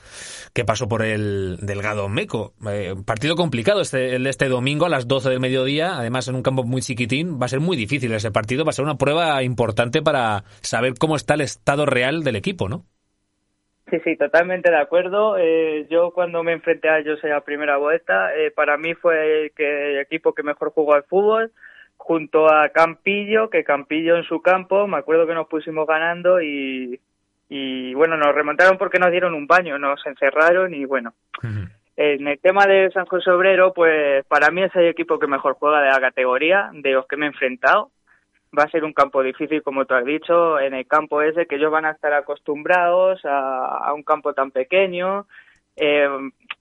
[0.52, 2.54] que pasó por el Delgado Meco.
[2.68, 6.62] Eh, partido complicado este, este domingo a las 12 del mediodía, además en un campo
[6.62, 7.40] muy chiquitín.
[7.40, 10.94] Va a ser muy difícil ese partido, va a ser una prueba importante para saber
[10.98, 12.86] cómo está el estado real del equipo, ¿no?
[13.92, 15.36] Sí, sí, totalmente de acuerdo.
[15.36, 19.44] Eh, yo cuando me enfrenté a ellos en la primera vuelta, eh, para mí fue
[19.44, 21.52] el, que, el equipo que mejor jugó al fútbol,
[21.98, 26.98] junto a Campillo, que Campillo en su campo, me acuerdo que nos pusimos ganando y,
[27.50, 31.12] y bueno, nos remontaron porque nos dieron un baño, nos encerraron y bueno.
[31.94, 35.56] En el tema de San José Obrero, pues para mí es el equipo que mejor
[35.58, 37.90] juega de la categoría, de los que me he enfrentado.
[38.56, 41.56] Va a ser un campo difícil, como tú has dicho, en el campo ese que
[41.56, 45.26] ellos van a estar acostumbrados a, a un campo tan pequeño.
[45.76, 46.06] Eh,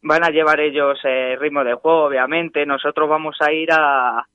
[0.02, 2.66] van a llevar ellos eh, ritmo de juego, obviamente.
[2.66, 4.26] Nosotros vamos a ir a,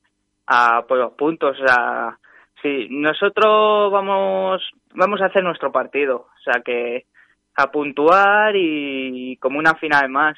[0.45, 1.59] a por los puntos.
[1.59, 2.17] O sea,
[2.61, 4.61] sí, nosotros vamos,
[4.93, 6.27] vamos a hacer nuestro partido.
[6.37, 7.05] O sea que
[7.55, 10.37] a puntuar y como una final más.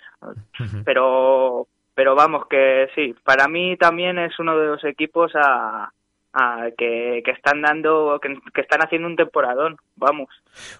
[0.85, 5.91] Pero, pero vamos que sí, para mí también es uno de los equipos a,
[6.33, 9.77] a que, que están dando, que están haciendo un temporadón.
[9.95, 10.29] Vamos.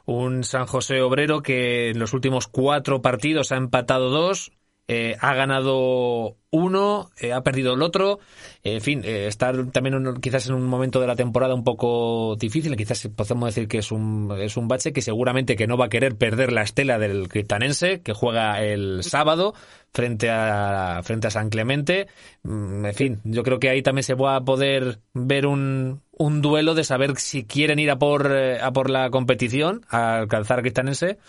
[0.06, 4.52] Un San José Obrero que en los últimos cuatro partidos ha empatado dos,
[4.91, 8.17] eh, ha ganado uno, eh, ha perdido el otro.
[8.63, 11.63] Eh, en fin, eh, está también un- quizás en un momento de la temporada un
[11.63, 12.75] poco difícil.
[12.75, 15.89] Quizás podemos decir que es un, es un bache que seguramente que no va a
[15.89, 19.54] querer perder la estela del criptanense, que juega el sábado
[19.93, 22.08] frente a, frente a San Clemente.
[22.43, 26.41] Mm, En fin, yo creo que ahí también se va a poder ver un, un
[26.41, 30.62] duelo de saber si quieren ir a por, a por la competición, a alcanzar a
[30.63, 31.19] Cristanense,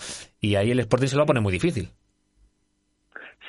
[0.40, 1.90] y ahí el Sporting se lo va a poner muy difícil.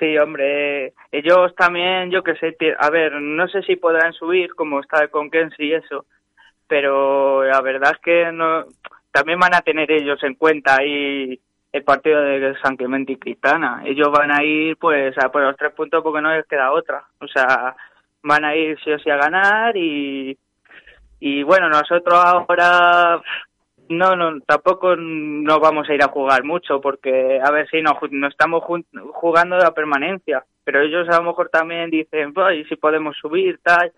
[0.02, 4.80] Sí, hombre, ellos también, yo que sé, a ver, no sé si podrán subir como
[4.80, 6.08] está el Conquense y eso,
[6.68, 8.66] pero la verdad es que no,
[9.12, 11.40] también van a tener ellos en cuenta ahí
[11.72, 13.84] el partido de San Clemente y Cristana.
[13.86, 17.04] Ellos van a ir pues a por los tres puntos porque no les queda otra.
[17.20, 17.76] O sea,
[18.24, 20.36] van a ir sí o sí a ganar y,
[21.20, 23.22] y bueno, nosotros ahora
[23.92, 27.98] no, no, tampoco no vamos a ir a jugar mucho porque a ver si no,
[28.12, 28.64] no estamos
[29.14, 33.60] jugando la permanencia, pero ellos a lo mejor también dicen, "Pues, ¿y si podemos subir
[33.64, 33.92] tal?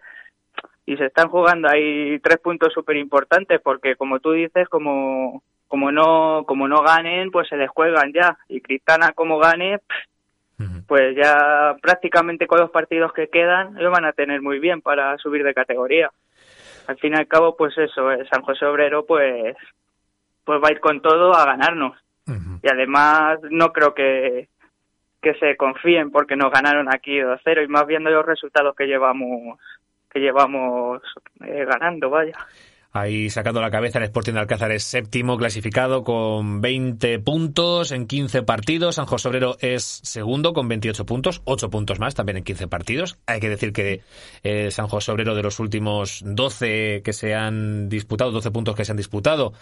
[0.86, 5.92] Y se están jugando ahí tres puntos súper importantes porque como tú dices, como como
[5.92, 9.80] no como no ganen, pues se les juegan ya y Cristana como gane,
[10.88, 15.18] pues ya prácticamente con los partidos que quedan lo van a tener muy bien para
[15.18, 16.12] subir de categoría.
[16.88, 19.56] Al fin y al cabo, pues eso, eh, San José Obrero, pues
[20.44, 21.98] pues va a ir con todo a ganarnos.
[22.62, 24.48] Y además no creo que,
[25.22, 29.60] que se confíen porque nos ganaron aquí 2-0 y más viendo los resultados que llevamos
[30.10, 31.02] que llevamos
[31.44, 32.34] eh, ganando, vaya.
[32.96, 38.06] Ahí sacando la cabeza el Sporting de Alcázar es séptimo clasificado con 20 puntos en
[38.06, 38.96] 15 partidos.
[38.96, 43.18] San José Obrero es segundo con 28 puntos, 8 puntos más también en 15 partidos.
[43.26, 44.02] Hay que decir que
[44.44, 48.86] eh, San José Obrero de los últimos 12 que se han disputado, 12 puntos que
[48.86, 49.54] se han disputado,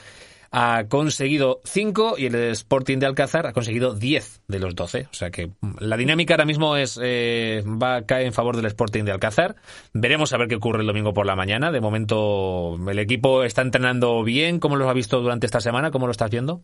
[0.51, 5.07] ha conseguido 5 y el Sporting de Alcázar ha conseguido 10 de los 12.
[5.09, 8.57] O sea que mm, la dinámica ahora mismo es eh, va a caer en favor
[8.57, 9.55] del Sporting de Alcázar.
[9.93, 11.71] Veremos a ver qué ocurre el domingo por la mañana.
[11.71, 14.59] De momento el equipo está entrenando bien.
[14.59, 15.91] ¿Cómo lo has visto durante esta semana?
[15.91, 16.61] ¿Cómo lo estás viendo?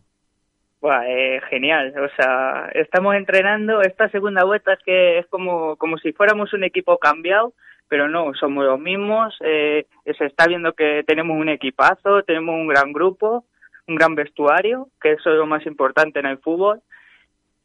[0.80, 5.98] Buah, eh, genial, o sea, estamos entrenando, esta segunda vuelta es que es como, como
[5.98, 7.52] si fuéramos un equipo cambiado,
[7.88, 12.68] pero no, somos los mismos, eh, se está viendo que tenemos un equipazo, tenemos un
[12.68, 13.44] gran grupo,
[13.88, 16.80] un gran vestuario, que eso es lo más importante en el fútbol.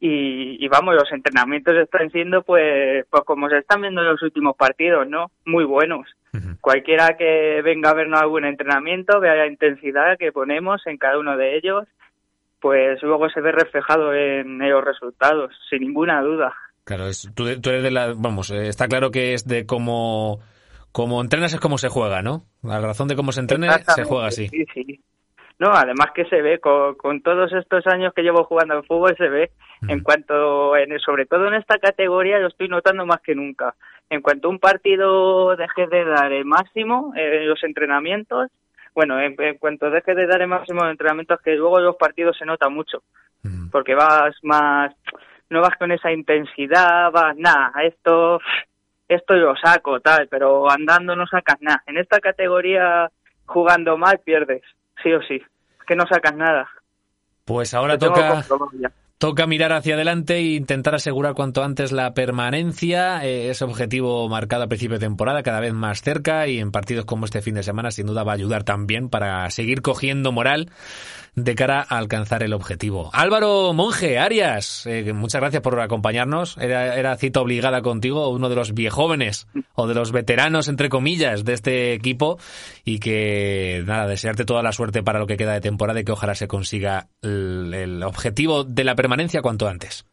[0.00, 4.22] Y, y vamos, los entrenamientos están siendo, pues, pues como se están viendo en los
[4.22, 5.30] últimos partidos, ¿no?
[5.44, 6.06] Muy buenos.
[6.60, 11.36] Cualquiera que venga a vernos algún entrenamiento, vea la intensidad que ponemos en cada uno
[11.36, 11.84] de ellos,
[12.60, 16.52] pues luego se ve reflejado en los resultados, sin ninguna duda.
[16.84, 18.14] Claro, es, tú, tú eres de la.
[18.16, 20.40] Vamos, eh, está claro que es de cómo.
[20.90, 22.44] Como entrenas es como se juega, ¿no?
[22.62, 24.48] La razón de cómo se entrene, se juega así.
[24.48, 25.00] Sí, sí.
[25.58, 29.16] No, además que se ve, con, con todos estos años que llevo jugando al fútbol,
[29.16, 29.50] se ve,
[29.88, 33.74] en cuanto, en, sobre todo en esta categoría, lo estoy notando más que nunca.
[34.10, 38.50] En cuanto un partido deje de dar el máximo eh, en los entrenamientos,
[38.94, 42.36] bueno, en, en cuanto deje de dar el máximo en entrenamientos, que luego los partidos
[42.36, 43.02] se nota mucho,
[43.44, 43.68] Mm.
[43.70, 44.92] porque vas más,
[45.50, 48.40] no vas con esa intensidad, vas, nada, esto,
[49.06, 51.82] esto lo saco, tal, pero andando no sacas nada.
[51.86, 53.10] En esta categoría,
[53.44, 54.62] jugando mal, pierdes,
[55.02, 56.68] sí o sí, es que no sacas nada.
[57.44, 58.42] Pues ahora toca.
[59.18, 64.64] Toca mirar hacia adelante e intentar asegurar cuanto antes la permanencia, eh, ese objetivo marcado
[64.64, 67.62] a principio de temporada cada vez más cerca y en partidos como este fin de
[67.62, 70.68] semana sin duda va a ayudar también para seguir cogiendo moral
[71.36, 73.10] de cara a alcanzar el objetivo.
[73.12, 76.56] Álvaro Monge, Arias, eh, muchas gracias por acompañarnos.
[76.58, 81.44] Era, era cita obligada contigo, uno de los viejóvenes o de los veteranos, entre comillas,
[81.44, 82.38] de este equipo
[82.84, 86.12] y que, nada, desearte toda la suerte para lo que queda de temporada y que
[86.12, 90.06] ojalá se consiga el, el objetivo de la permanencia cuanto antes.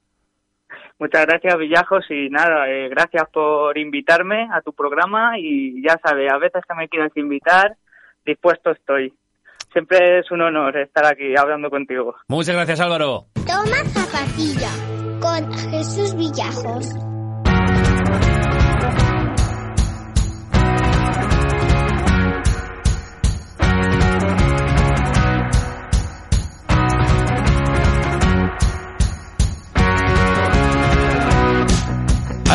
[1.00, 6.30] Muchas gracias, Villajos, y nada, eh, gracias por invitarme a tu programa y ya sabes,
[6.32, 7.78] a veces que me quieras invitar,
[8.26, 9.14] dispuesto estoy.
[9.72, 12.16] Siempre es un honor estar aquí hablando contigo.
[12.28, 13.28] Muchas gracias, Álvaro.
[13.48, 14.72] Toma zapatilla
[15.22, 17.11] con Jesús Villajos.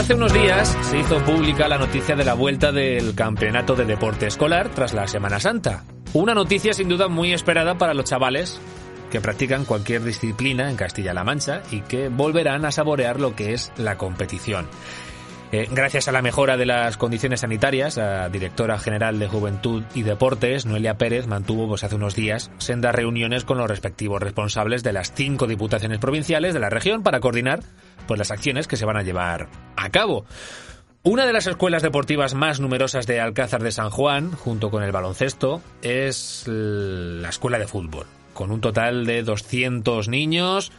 [0.06, 4.28] Hace unos días se hizo pública la noticia de la vuelta del campeonato de deporte
[4.28, 5.82] escolar tras la Semana Santa.
[6.12, 8.60] Una noticia sin duda muy esperada para los chavales
[9.10, 13.72] que practican cualquier disciplina en Castilla-La Mancha y que volverán a saborear lo que es
[13.78, 14.68] la competición.
[15.52, 20.02] Eh, gracias a la mejora de las condiciones sanitarias, la directora general de Juventud y
[20.02, 24.92] Deportes, Noelia Pérez, mantuvo pues, hace unos días sendas reuniones con los respectivos responsables de
[24.92, 27.61] las cinco diputaciones provinciales de la región para coordinar
[28.09, 30.26] pues, las acciones que se van a llevar a cabo.
[31.04, 34.90] Una de las escuelas deportivas más numerosas de Alcázar de San Juan, junto con el
[34.90, 40.72] baloncesto, es la escuela de fútbol, con un total de 200 niños.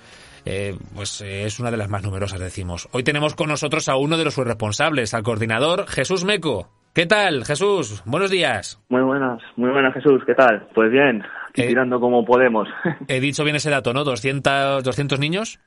[0.50, 2.88] Eh, pues eh, es una de las más numerosas, decimos.
[2.94, 6.70] Hoy tenemos con nosotros a uno de los sus responsables, al coordinador Jesús Meco.
[6.94, 8.02] ¿Qué tal, Jesús?
[8.06, 8.82] Buenos días.
[8.88, 10.68] Muy buenas, muy buenas Jesús, ¿qué tal?
[10.74, 11.68] Pues bien, aquí Eh.
[11.68, 12.70] tirando como podemos.
[13.10, 14.06] He dicho bien ese dato, ¿no?
[14.06, 15.60] ¿200, 200 niños?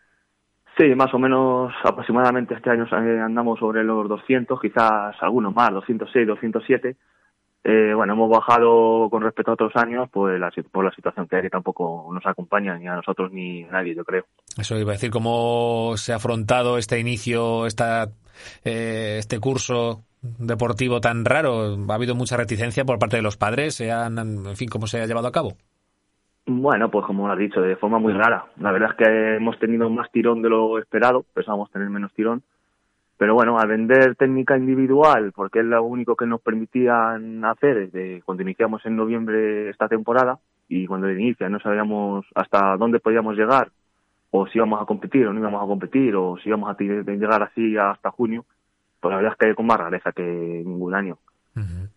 [0.78, 5.70] sí, más o menos aproximadamente este año eh, andamos sobre los 200, quizás algunos más,
[5.72, 6.96] 206, 207.
[7.62, 11.36] Eh, bueno, hemos bajado con respecto a otros años pues la, por la situación que
[11.36, 14.24] hay, que tampoco nos acompaña ni a nosotros ni a nadie, yo creo.
[14.58, 18.08] Eso iba a decir, ¿cómo se ha afrontado este inicio, esta,
[18.64, 21.76] eh, este curso deportivo tan raro?
[21.88, 23.74] ¿Ha habido mucha reticencia por parte de los padres?
[23.74, 25.52] ¿Se han, en fin, cómo se ha llevado a cabo?
[26.46, 28.46] Bueno, pues como lo has dicho, de forma muy rara.
[28.58, 32.42] La verdad es que hemos tenido más tirón de lo esperado, pensábamos tener menos tirón.
[33.20, 38.22] Pero bueno, al vender técnica individual, porque es lo único que nos permitían hacer desde
[38.22, 43.68] cuando iniciamos en noviembre esta temporada, y cuando inicia no sabíamos hasta dónde podíamos llegar,
[44.30, 47.42] o si íbamos a competir o no íbamos a competir, o si íbamos a llegar
[47.42, 48.46] así hasta junio,
[49.00, 51.18] pues la verdad es que con más rareza que ningún año.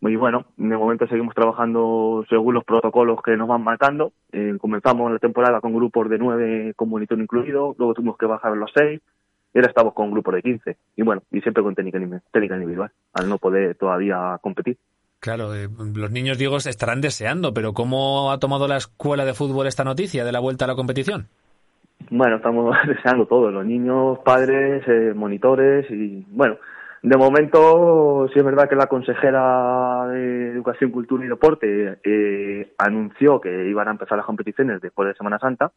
[0.02, 4.12] Y bueno, de momento seguimos trabajando según los protocolos que nos van marcando.
[4.34, 8.52] Eh, comenzamos la temporada con grupos de nueve con monitor incluido, luego tuvimos que bajar
[8.52, 9.00] a los seis,
[9.54, 10.78] y ahora estamos con grupos de 15.
[10.98, 14.78] Y bueno, y siempre con técnica, indi- técnica individual, al no poder todavía competir.
[15.20, 19.34] Claro, eh, los niños, Diego, se estarán deseando, pero ¿cómo ha tomado la escuela de
[19.34, 21.28] fútbol esta noticia de la vuelta a la competición?
[22.10, 26.58] Bueno, estamos deseando todos, los niños, padres, eh, monitores y bueno,
[27.01, 33.39] de momento sí es verdad que la consejera de Educación, Cultura y Deporte eh, anunció
[33.39, 35.72] que iban a empezar las competiciones después de Semana Santa,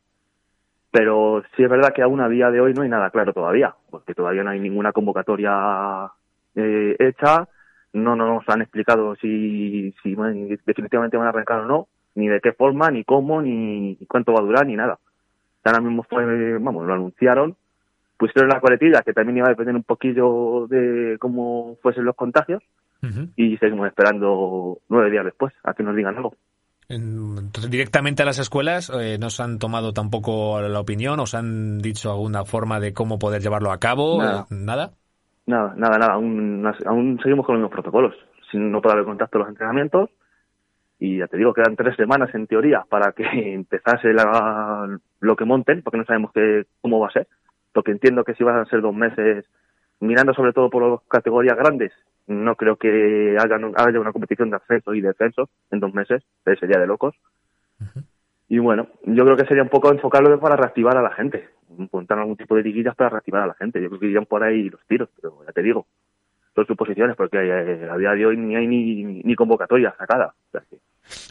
[0.97, 3.75] pero sí es verdad que aún a día de hoy no hay nada claro todavía,
[3.91, 6.11] porque todavía no hay ninguna convocatoria
[6.55, 7.47] eh, hecha,
[7.93, 10.17] no nos han explicado si, si
[10.65, 14.41] definitivamente van a arrancar o no, ni de qué forma, ni cómo, ni cuánto va
[14.41, 14.99] a durar, ni nada.
[15.65, 17.57] Ahora mismo fue, vamos, lo anunciaron,
[18.17, 22.63] pusieron la coletilla que también iba a depender un poquillo de cómo fuesen los contagios
[23.37, 26.35] y seguimos esperando nueve días después a que nos digan algo.
[26.89, 32.11] Directamente a las escuelas eh, no se han tomado tampoco la opinión, os han dicho
[32.11, 34.47] alguna forma de cómo poder llevarlo a cabo, Nada.
[34.51, 34.91] nada.
[35.47, 36.13] Nada, nada, nada.
[36.15, 38.15] Aún, aún seguimos con los mismos protocolos.
[38.51, 40.11] Sin no puede haber contacto en los entrenamientos.
[40.99, 43.25] Y ya te digo, quedan tres semanas en teoría para que
[43.55, 47.29] empezase la- lo que monten, porque no sabemos qué, cómo va a ser.
[47.73, 49.45] Porque entiendo que si van a ser dos meses,
[50.01, 51.93] mirando sobre todo por las categorías grandes,
[52.27, 56.23] no creo que hagan, haya una competición de ascenso y descenso en dos meses.
[56.45, 57.15] Eh, Sería de locos.
[58.49, 61.49] Y bueno, yo creo que sería un poco enfocarlo para reactivar a la gente.
[61.93, 63.81] Montar algún tipo de liguillas para reactivar a la gente.
[63.83, 65.87] Yo creo que irían por ahí los tiros, pero ya te digo,
[66.55, 70.35] son suposiciones porque eh, a día de hoy ni hay ni, ni convocatoria sacada.
[70.49, 70.77] O sea, que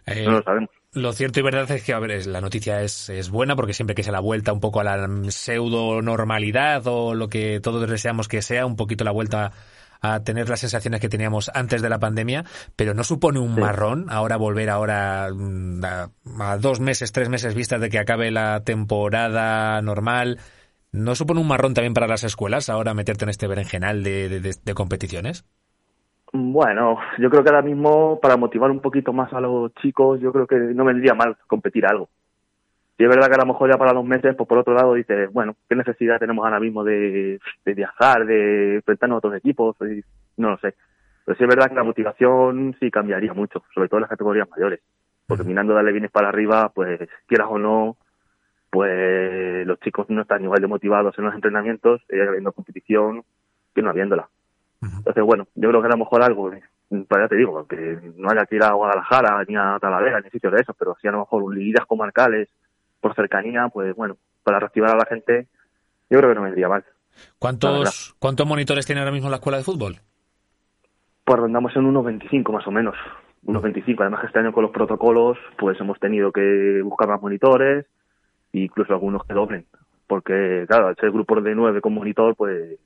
[0.08, 0.70] Eh, no lo sabemos.
[0.96, 3.96] Lo cierto y verdad es que, a ver, la noticia es, es buena porque siempre
[3.96, 8.30] que se la vuelta un poco a la pseudo normalidad o lo que todos deseamos
[8.30, 9.52] que sea, un poquito la vuelta
[10.00, 12.46] a tener las sensaciones que teníamos antes de la pandemia,
[12.78, 13.60] pero no supone un Sí.
[13.62, 18.32] marrón ahora volver ahora mm, a, a dos meses, tres meses vistas de que acabe
[18.32, 20.40] la temporada normal.
[20.94, 24.40] ¿No supone un marrón también para las escuelas ahora meterte en este berenjenal de, de-
[24.40, 25.44] de- de competiciones?
[26.38, 30.34] Bueno, yo creo que ahora mismo para motivar un poquito más a los chicos, yo
[30.34, 32.10] creo que no vendría mal competir algo.
[32.98, 34.94] Y es verdad que a lo mejor ya para dos meses, pues por otro lado
[34.94, 39.76] dices, bueno, ¿qué necesidad tenemos ahora mismo de, de viajar, de enfrentarnos a otros equipos?
[39.82, 40.02] Y
[40.38, 40.76] no lo sé.
[41.26, 44.50] Pero sí es verdad que la motivación sí cambiaría mucho, sobre todo en las categorías
[44.50, 44.82] mayores.
[45.28, 47.98] Porque mirando darle bienes para arriba, pues quieras o no,
[48.70, 53.24] pues los chicos no están igual de motivados en los entrenamientos, eh, habiendo competición,
[53.74, 54.30] que no habiéndola.
[54.98, 58.00] Entonces, bueno, yo creo que a lo mejor algo, eh, pues ya te digo, que
[58.18, 61.08] no haya que ir a Guadalajara, ni a Talavera, ni sitios de esos, pero sí
[61.08, 62.50] a lo mejor ligas comarcales
[63.02, 65.48] por cercanía, pues bueno, para reactivar a la gente,
[66.10, 66.84] yo creo que no vendría mal.
[67.40, 69.98] ¿Cuántos, ¿Cuántos monitores tiene ahora mismo la escuela de fútbol?
[71.24, 72.96] Pues rondamos en unos 25 más o menos,
[73.44, 74.04] unos 25.
[74.04, 77.86] Además que este año con los protocolos, pues hemos tenido que buscar más monitores,
[78.54, 79.66] e incluso algunos que doblen,
[80.08, 82.80] porque claro, al ser grupos de nueve con monitor, pues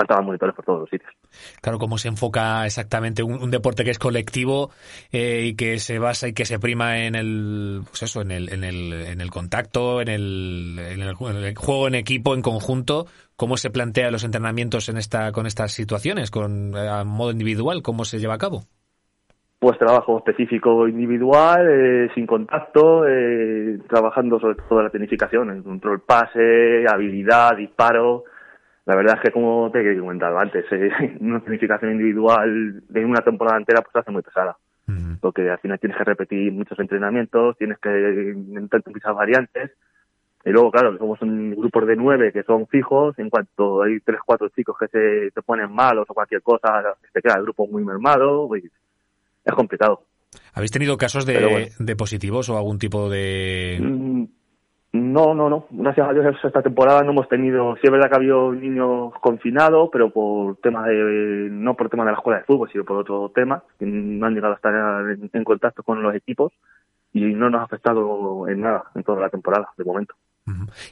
[0.00, 1.12] faltaban monitores por todos los sitios.
[1.60, 4.70] Claro, cómo se enfoca exactamente un, un deporte que es colectivo
[5.12, 8.52] eh, y que se basa y que se prima en el, pues eso, en el,
[8.52, 12.42] en el, en el contacto, en el, en el, en el juego en equipo, en
[12.42, 13.06] conjunto.
[13.36, 17.82] ¿Cómo se plantea los entrenamientos en esta, con estas situaciones, con eh, a modo individual?
[17.82, 18.64] ¿Cómo se lleva a cabo?
[19.58, 26.00] Pues trabajo específico individual, eh, sin contacto, eh, trabajando sobre todo la tecnificación, el control
[26.00, 28.24] pase, habilidad, disparo.
[28.90, 33.20] La verdad es que como te he comentado antes, eh, una tecnificación individual de una
[33.20, 34.56] temporada entera pues hace muy pesada.
[35.20, 39.70] Porque al final tienes que repetir muchos entrenamientos, tienes que intentar muchas variantes.
[40.44, 43.16] Y luego, claro, somos un grupos de nueve que son fijos.
[43.20, 46.82] En cuanto hay tres, cuatro chicos que se, se ponen malos o cualquier cosa,
[47.12, 48.48] se queda el grupo muy mermado.
[48.56, 48.68] y
[49.44, 50.02] es complicado.
[50.52, 51.66] ¿Habéis tenido casos de, bueno.
[51.78, 53.78] de positivos o algún tipo de...
[53.80, 54.24] Mm,
[54.92, 55.66] No, no, no.
[55.70, 57.76] Gracias a Dios esta temporada no hemos tenido.
[57.76, 62.04] Sí es verdad que ha habido niños confinados, pero por tema de no por tema
[62.04, 64.74] de la escuela de fútbol, sino por otro tema, no han llegado a estar
[65.32, 66.52] en, contacto con los equipos
[67.12, 70.14] y no nos ha afectado en nada en toda la temporada de momento.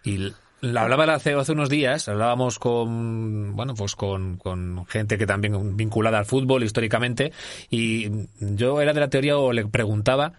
[0.05, 5.27] Y la hablaba hace, hace unos días, hablábamos con, bueno, pues con, con gente que
[5.27, 7.33] también vinculada al fútbol históricamente,
[7.69, 10.35] y yo era de la teoría o le preguntaba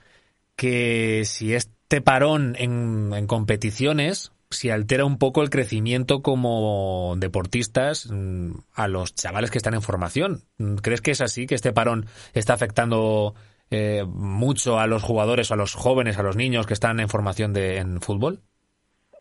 [0.56, 1.54] que si
[1.92, 9.16] este parón en, competiciones si altera un poco el crecimiento como deportistas mm, a los
[9.16, 10.42] chavales que están en formación.
[10.84, 13.34] ¿Crees que es así, que este parón está afectando
[13.72, 17.54] eh, mucho a los jugadores, a los jóvenes, a los niños que están en formación
[17.54, 18.42] de, en fútbol?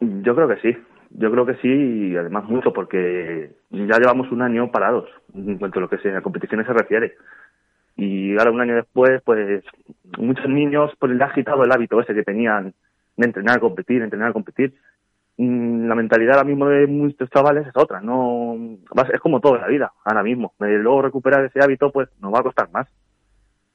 [0.00, 0.76] Yo creo que sí,
[1.12, 5.78] yo creo que sí y además mucho porque ya llevamos un año parados en cuanto
[5.78, 7.14] a lo que se, a competiciones se refiere.
[7.98, 9.64] Y ahora un año después, pues
[10.18, 12.72] muchos niños pues les ha agitado el hábito ese que tenían
[13.16, 14.72] de entrenar, competir, entrenar, competir.
[15.36, 18.56] Mm, La mentalidad ahora mismo de muchos chavales es otra, no
[19.12, 20.54] es como todo en la vida, ahora mismo.
[20.60, 22.86] Eh, Luego recuperar ese hábito pues nos va a costar más.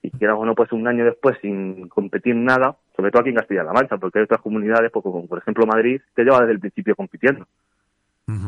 [0.02, 3.36] Y quieras o no, pues un año después sin competir nada, sobre todo aquí en
[3.36, 6.60] Castilla-La Mancha, porque hay otras comunidades, pues, como por ejemplo Madrid, que lleva desde el
[6.60, 7.46] principio compitiendo.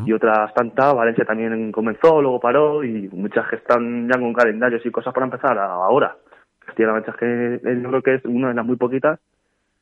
[0.06, 4.84] Y otras tantas, Valencia también comenzó, luego paró, y muchas que están ya con calendarios
[4.86, 6.16] y cosas para empezar ahora.
[6.64, 9.20] Castilla-La Mancha es que eh, yo creo que es una de las muy poquitas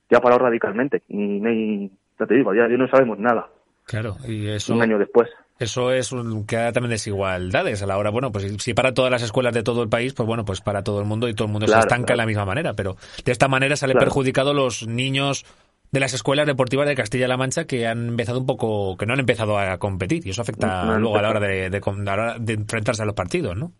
[0.08, 1.02] que ha parado radicalmente.
[1.08, 1.88] Y
[2.18, 3.46] ya te digo, a día de hoy no sabemos nada,
[3.84, 5.28] Claro, y eso, un año después.
[5.58, 9.22] eso es un, que también desigualdades a la hora, bueno, pues si- para todas las
[9.22, 11.52] escuelas de todo el país, pues bueno, pues para todo el mundo y todo el
[11.52, 12.14] mundo se estanca claro.
[12.14, 14.06] de la misma manera, pero de esta manera sale Claro.
[14.06, 15.44] perjudicado los niños
[15.94, 19.20] de las escuelas deportivas de Castilla-La Mancha que han empezado un poco, que no han
[19.20, 21.66] empezado a competir y eso afecta No luego a la hora de,
[22.52, 23.70] enfrentarse a los partidos, ¿no?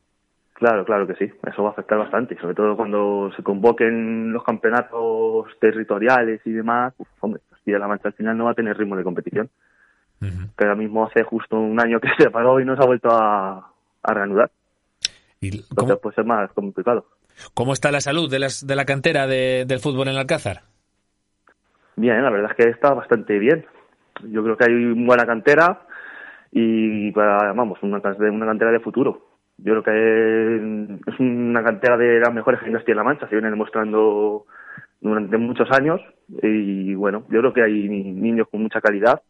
[0.53, 4.45] Claro, claro que sí, eso va a afectar bastante, sobre todo cuando se convoquen los
[4.45, 8.95] campeonatos territoriales y demás, pues, hombre, Castilla-La Mancha al final no va a tener ritmo
[8.97, 9.51] de competición,
[10.21, 13.11] que ahora mismo hace justo un año que se paró y no se ha vuelto
[13.11, 13.73] a,
[14.05, 14.51] a reanudar.
[15.41, 17.07] ¿Y Entonces puede ser más complicado.
[17.53, 20.63] cómo está la salud de, las, de la cantera de- del fútbol en Alcázar?
[21.97, 23.65] Bien, la verdad es que está bastante bien.
[24.25, 25.83] Yo creo que hay buena cantera
[26.51, 29.29] y para, vamos, una, can- una cantera de futuro.
[29.59, 34.47] Yo creo que es una cantera de las mejores en Castilla-La Mancha, se viene demostrando
[35.01, 36.01] durante muchos años
[36.43, 39.23] y bueno, yo creo que hay ni- niños con mucha calidad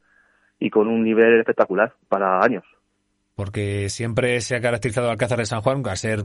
[0.59, 2.65] y con un nivel espectacular para años.
[3.35, 6.21] Porque siempre se ha caracterizado Alcázar de San Juan a ser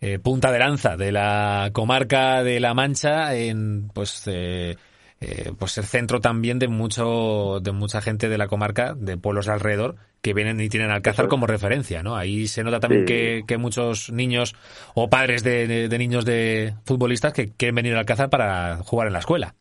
[0.00, 4.76] eh, punta de lanza de la comarca de La Mancha en pues eh,
[5.20, 9.48] eh, pues ser centro también de mucho de mucha gente de la comarca de pueblos
[9.48, 11.28] alrededor que vienen y tienen Alcázar es.
[11.30, 13.12] como referencia no ahí se nota también Sí.
[13.12, 14.54] que, que muchos niños
[14.94, 19.06] o padres de, de- de niños de futbolistas que quieren venir a Alcázar para jugar
[19.08, 19.54] en la escuela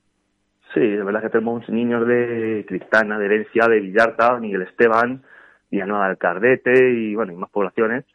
[0.73, 5.23] Sí, de verdad que tenemos niños de Cristana, de Herencia, de Villarta, Miguel Esteban,
[5.71, 8.05] Villanueva del Cardete y bueno, y más poblaciones.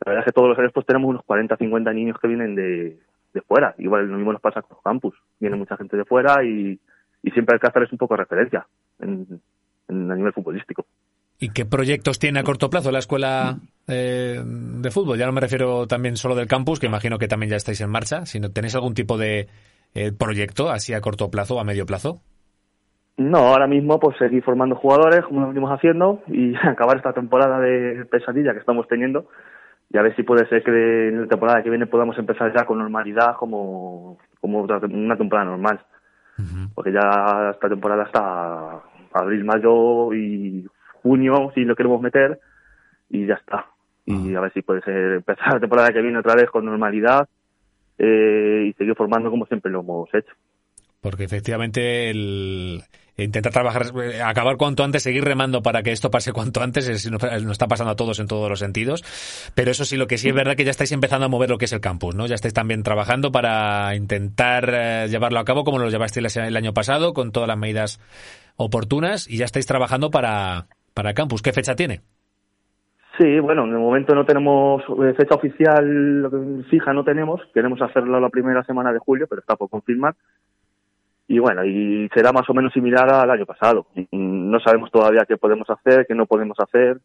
[0.00, 2.54] La verdad es que todos los años pues tenemos unos 40, 50 niños que vienen
[2.54, 2.96] de,
[3.32, 3.74] de fuera.
[3.78, 5.14] Igual lo mismo nos pasa con los campus.
[5.40, 6.78] Viene mucha gente de fuera y,
[7.22, 8.66] y siempre Alcázar es un poco referencia
[9.00, 9.26] en,
[9.88, 10.84] en- a nivel futbolístico.
[11.38, 13.58] ¿Y qué proyectos tiene a corto plazo la escuela
[13.88, 15.18] eh, de fútbol?
[15.18, 17.90] Ya no me refiero también solo del campus, que imagino que también ya estáis en
[17.90, 19.48] marcha, sino tenéis algún tipo de
[19.94, 22.20] eh, proyecto así a corto plazo o a medio plazo.
[23.16, 27.58] No, ahora mismo pues seguir formando jugadores como lo venimos haciendo y acabar esta temporada
[27.60, 29.26] de pesadilla que estamos teniendo
[29.92, 32.64] y a ver si puede ser que en la temporada que viene podamos empezar ya
[32.64, 35.80] con normalidad como, como una temporada normal.
[36.74, 38.80] Porque ya esta temporada está
[39.12, 40.66] abril, mayo y
[41.02, 42.40] junio si lo queremos meter
[43.10, 43.66] y ya está.
[44.06, 47.28] Y a ver si puede ser empezar la temporada que viene otra vez con normalidad
[47.98, 50.32] eh, y seguir formando como siempre lo hemos hecho.
[51.00, 52.82] Porque efectivamente el
[53.16, 57.10] intentar trabajar, eh, acabar cuanto antes, seguir remando para que esto pase cuanto antes, es-
[57.10, 59.04] nos nos está pasando a todos en todos los sentidos.
[59.54, 61.58] Pero eso sí, lo que sí es verdad que ya estáis empezando a mover lo
[61.58, 62.26] que es el campus, ¿no?
[62.26, 66.72] Ya estáis también trabajando para intentar eh, llevarlo a cabo como lo llevasteis el año
[66.72, 68.00] pasado, con todas las medidas
[68.56, 71.42] oportunas, y ya estáis trabajando para, para campus.
[71.42, 72.00] ¿Qué fecha tiene?
[73.18, 77.40] Sí, bueno, en el momento no tenemos eh, fecha oficial fija, no tenemos.
[77.52, 80.14] Queremos hacerlo la primera semana de julio, pero está por confirmar.
[81.32, 83.86] Y bueno, y será más o menos similar al año pasado.
[84.10, 86.98] No sabemos todavía qué podemos hacer, qué no podemos hacer.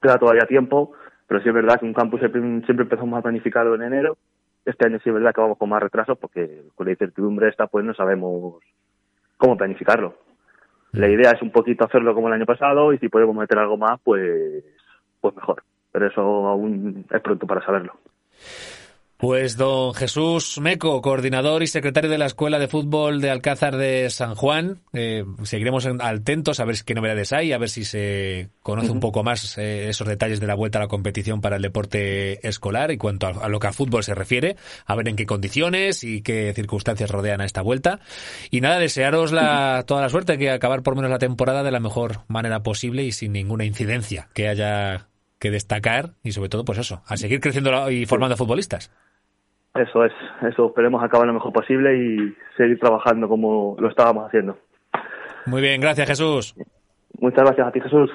[0.00, 0.92] Queda todavía tiempo,
[1.26, 4.16] pero sí es verdad que un campus siempre, siempre empezamos a planificarlo en enero.
[4.64, 7.66] Este año sí es verdad que vamos con más retraso porque con la incertidumbre esta
[7.66, 8.62] pues no sabemos
[9.36, 10.14] cómo planificarlo.
[10.92, 13.76] La idea es un poquito hacerlo como el año pasado y si podemos meter algo
[13.76, 14.64] más, pues,
[15.20, 15.62] pues mejor.
[15.92, 17.98] Pero eso aún es pronto para saberlo.
[19.22, 24.10] Pues don Jesús Meco, coordinador y secretario de la Escuela de Fútbol de Alcázar de
[24.10, 24.80] San Juan.
[24.92, 28.98] Eh, seguiremos en- atentos a ver qué novedades hay, a ver si se conoce un
[28.98, 32.90] poco más eh, esos detalles de la vuelta a la competición para el deporte escolar
[32.90, 34.56] y cuanto a, a lo que a fútbol se refiere,
[34.86, 38.00] a ver en qué condiciones y qué circunstancias rodean a esta vuelta.
[38.50, 41.78] Y nada, desearos la, toda la suerte, que acabar por menos la temporada de la
[41.78, 45.06] mejor manera posible y sin ninguna incidencia que haya
[45.38, 48.90] que destacar y sobre todo pues eso, a seguir creciendo y formando futbolistas.
[49.74, 50.12] Eso es,
[50.42, 54.58] eso esperemos acabar lo mejor posible y seguir trabajando como lo estábamos haciendo.
[55.46, 56.54] Muy bien, gracias Jesús.
[57.18, 58.10] Muchas gracias a ti, Jesús.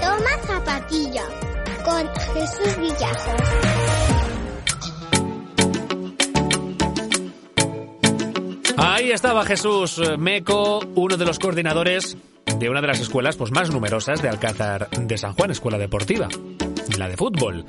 [0.00, 1.24] Toma zapatilla
[1.84, 2.78] con Jesús.
[8.78, 12.16] Ahí estaba Jesús Meco, uno de los coordinadores
[12.58, 16.28] de una de las escuelas pues, más numerosas de Alcázar de San Juan, escuela deportiva,
[16.98, 17.64] la de fútbol.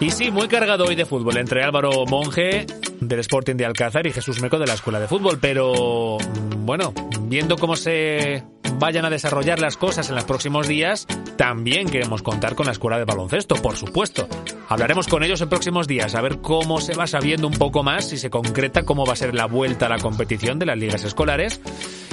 [0.00, 2.66] Y sí, muy cargado hoy de fútbol entre Álvaro Monge
[3.00, 6.92] del Sporting de Alcázar y Jesús Meco de la Escuela de Fútbol, pero mm, bueno,
[7.22, 8.44] viendo cómo se
[8.78, 12.98] vayan a desarrollar las cosas en los próximos días, también queremos contar con la Escuela
[12.98, 14.28] de Baloncesto, por supuesto.
[14.68, 18.08] Hablaremos con ellos en próximos días, a ver cómo se va sabiendo un poco más,
[18.08, 21.04] si se concreta cómo va a ser la vuelta a la competición de las ligas
[21.04, 21.60] escolares,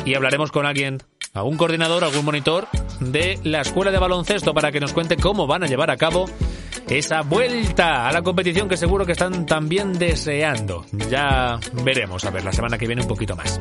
[0.05, 0.99] y hablaremos con alguien
[1.33, 2.67] algún coordinador, algún monitor
[2.99, 6.25] de la escuela de baloncesto para que nos cuente cómo van a llevar a cabo
[6.89, 10.85] esa vuelta a la competición que seguro que están también deseando.
[11.09, 13.59] Ya veremos, a ver, la semana que viene un poquito más.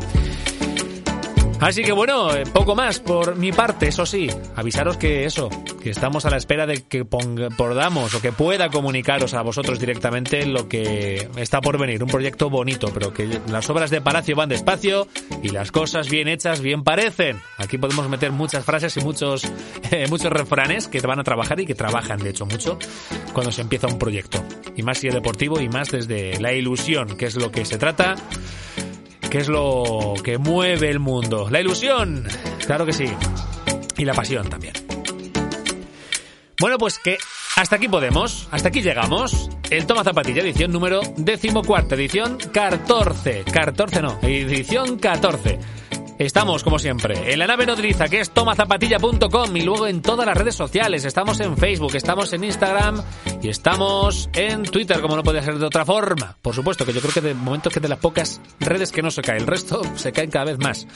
[1.60, 5.50] Así que bueno, eh, poco más por mi parte, eso sí, avisaros que eso,
[5.82, 10.46] que estamos a la espera de que podamos o que pueda comunicaros a vosotros directamente
[10.46, 14.48] lo que está por venir, un proyecto bonito, pero que las obras de Palacio van
[14.48, 15.06] despacio
[15.42, 17.38] y las cosas bien hechas bien parecen.
[17.58, 19.44] Aquí podemos meter muchas frases y muchos,
[19.90, 22.78] eh, muchos refranes que van a trabajar y que trabajan de hecho mucho
[23.34, 24.42] cuando se empieza un proyecto.
[24.76, 27.76] Y más si es deportivo y más desde la ilusión, que es lo que se
[27.76, 28.16] trata
[29.30, 31.48] ¿Qué es lo que mueve el mundo?
[31.50, 32.26] La ilusión,
[32.66, 33.04] claro que sí.
[33.96, 34.74] Y la pasión también.
[36.58, 37.16] Bueno, pues que
[37.54, 39.48] hasta aquí podemos, hasta aquí llegamos.
[39.70, 43.44] El Toma Zapatilla, edición número decimocuarta, edición 14.
[43.44, 45.60] 14 no, edición 14.
[46.20, 50.36] Estamos, como siempre, en la nave nodriza, que es tomazapatilla.com y luego en todas las
[50.36, 51.06] redes sociales.
[51.06, 53.02] Estamos en Facebook, estamos en Instagram
[53.42, 56.36] y estamos en Twitter, como no puede ser de otra forma.
[56.42, 59.00] Por supuesto, que yo creo que de momento es que de las pocas redes que
[59.00, 60.86] no se cae, el resto se caen cada vez más.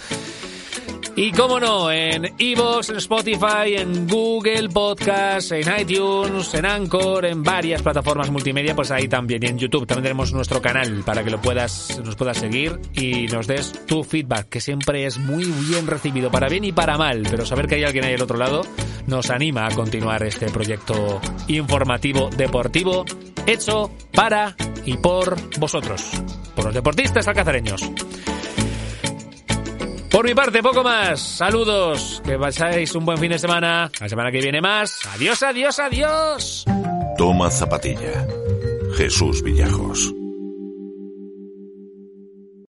[1.16, 7.44] Y cómo no, en Evox, en Spotify, en Google Podcast, en iTunes, en Anchor, en
[7.44, 9.40] varias plataformas multimedia, pues ahí también.
[9.44, 13.26] Y en YouTube también tenemos nuestro canal para que lo puedas, nos puedas seguir y
[13.28, 17.22] nos des tu feedback, que siempre es muy bien recibido, para bien y para mal.
[17.30, 18.62] Pero saber que hay alguien ahí al otro lado
[19.06, 23.04] nos anima a continuar este proyecto informativo deportivo
[23.46, 26.10] hecho para y por vosotros,
[26.56, 27.88] por los deportistas alcazareños.
[30.14, 31.20] Por mi parte, poco más.
[31.20, 32.22] Saludos.
[32.24, 33.90] Que pasáis un buen fin de semana.
[33.98, 35.00] La semana que viene más.
[35.12, 36.64] Adiós, adiós, adiós.
[37.18, 38.24] Toma zapatilla.
[38.96, 40.14] Jesús Villajos.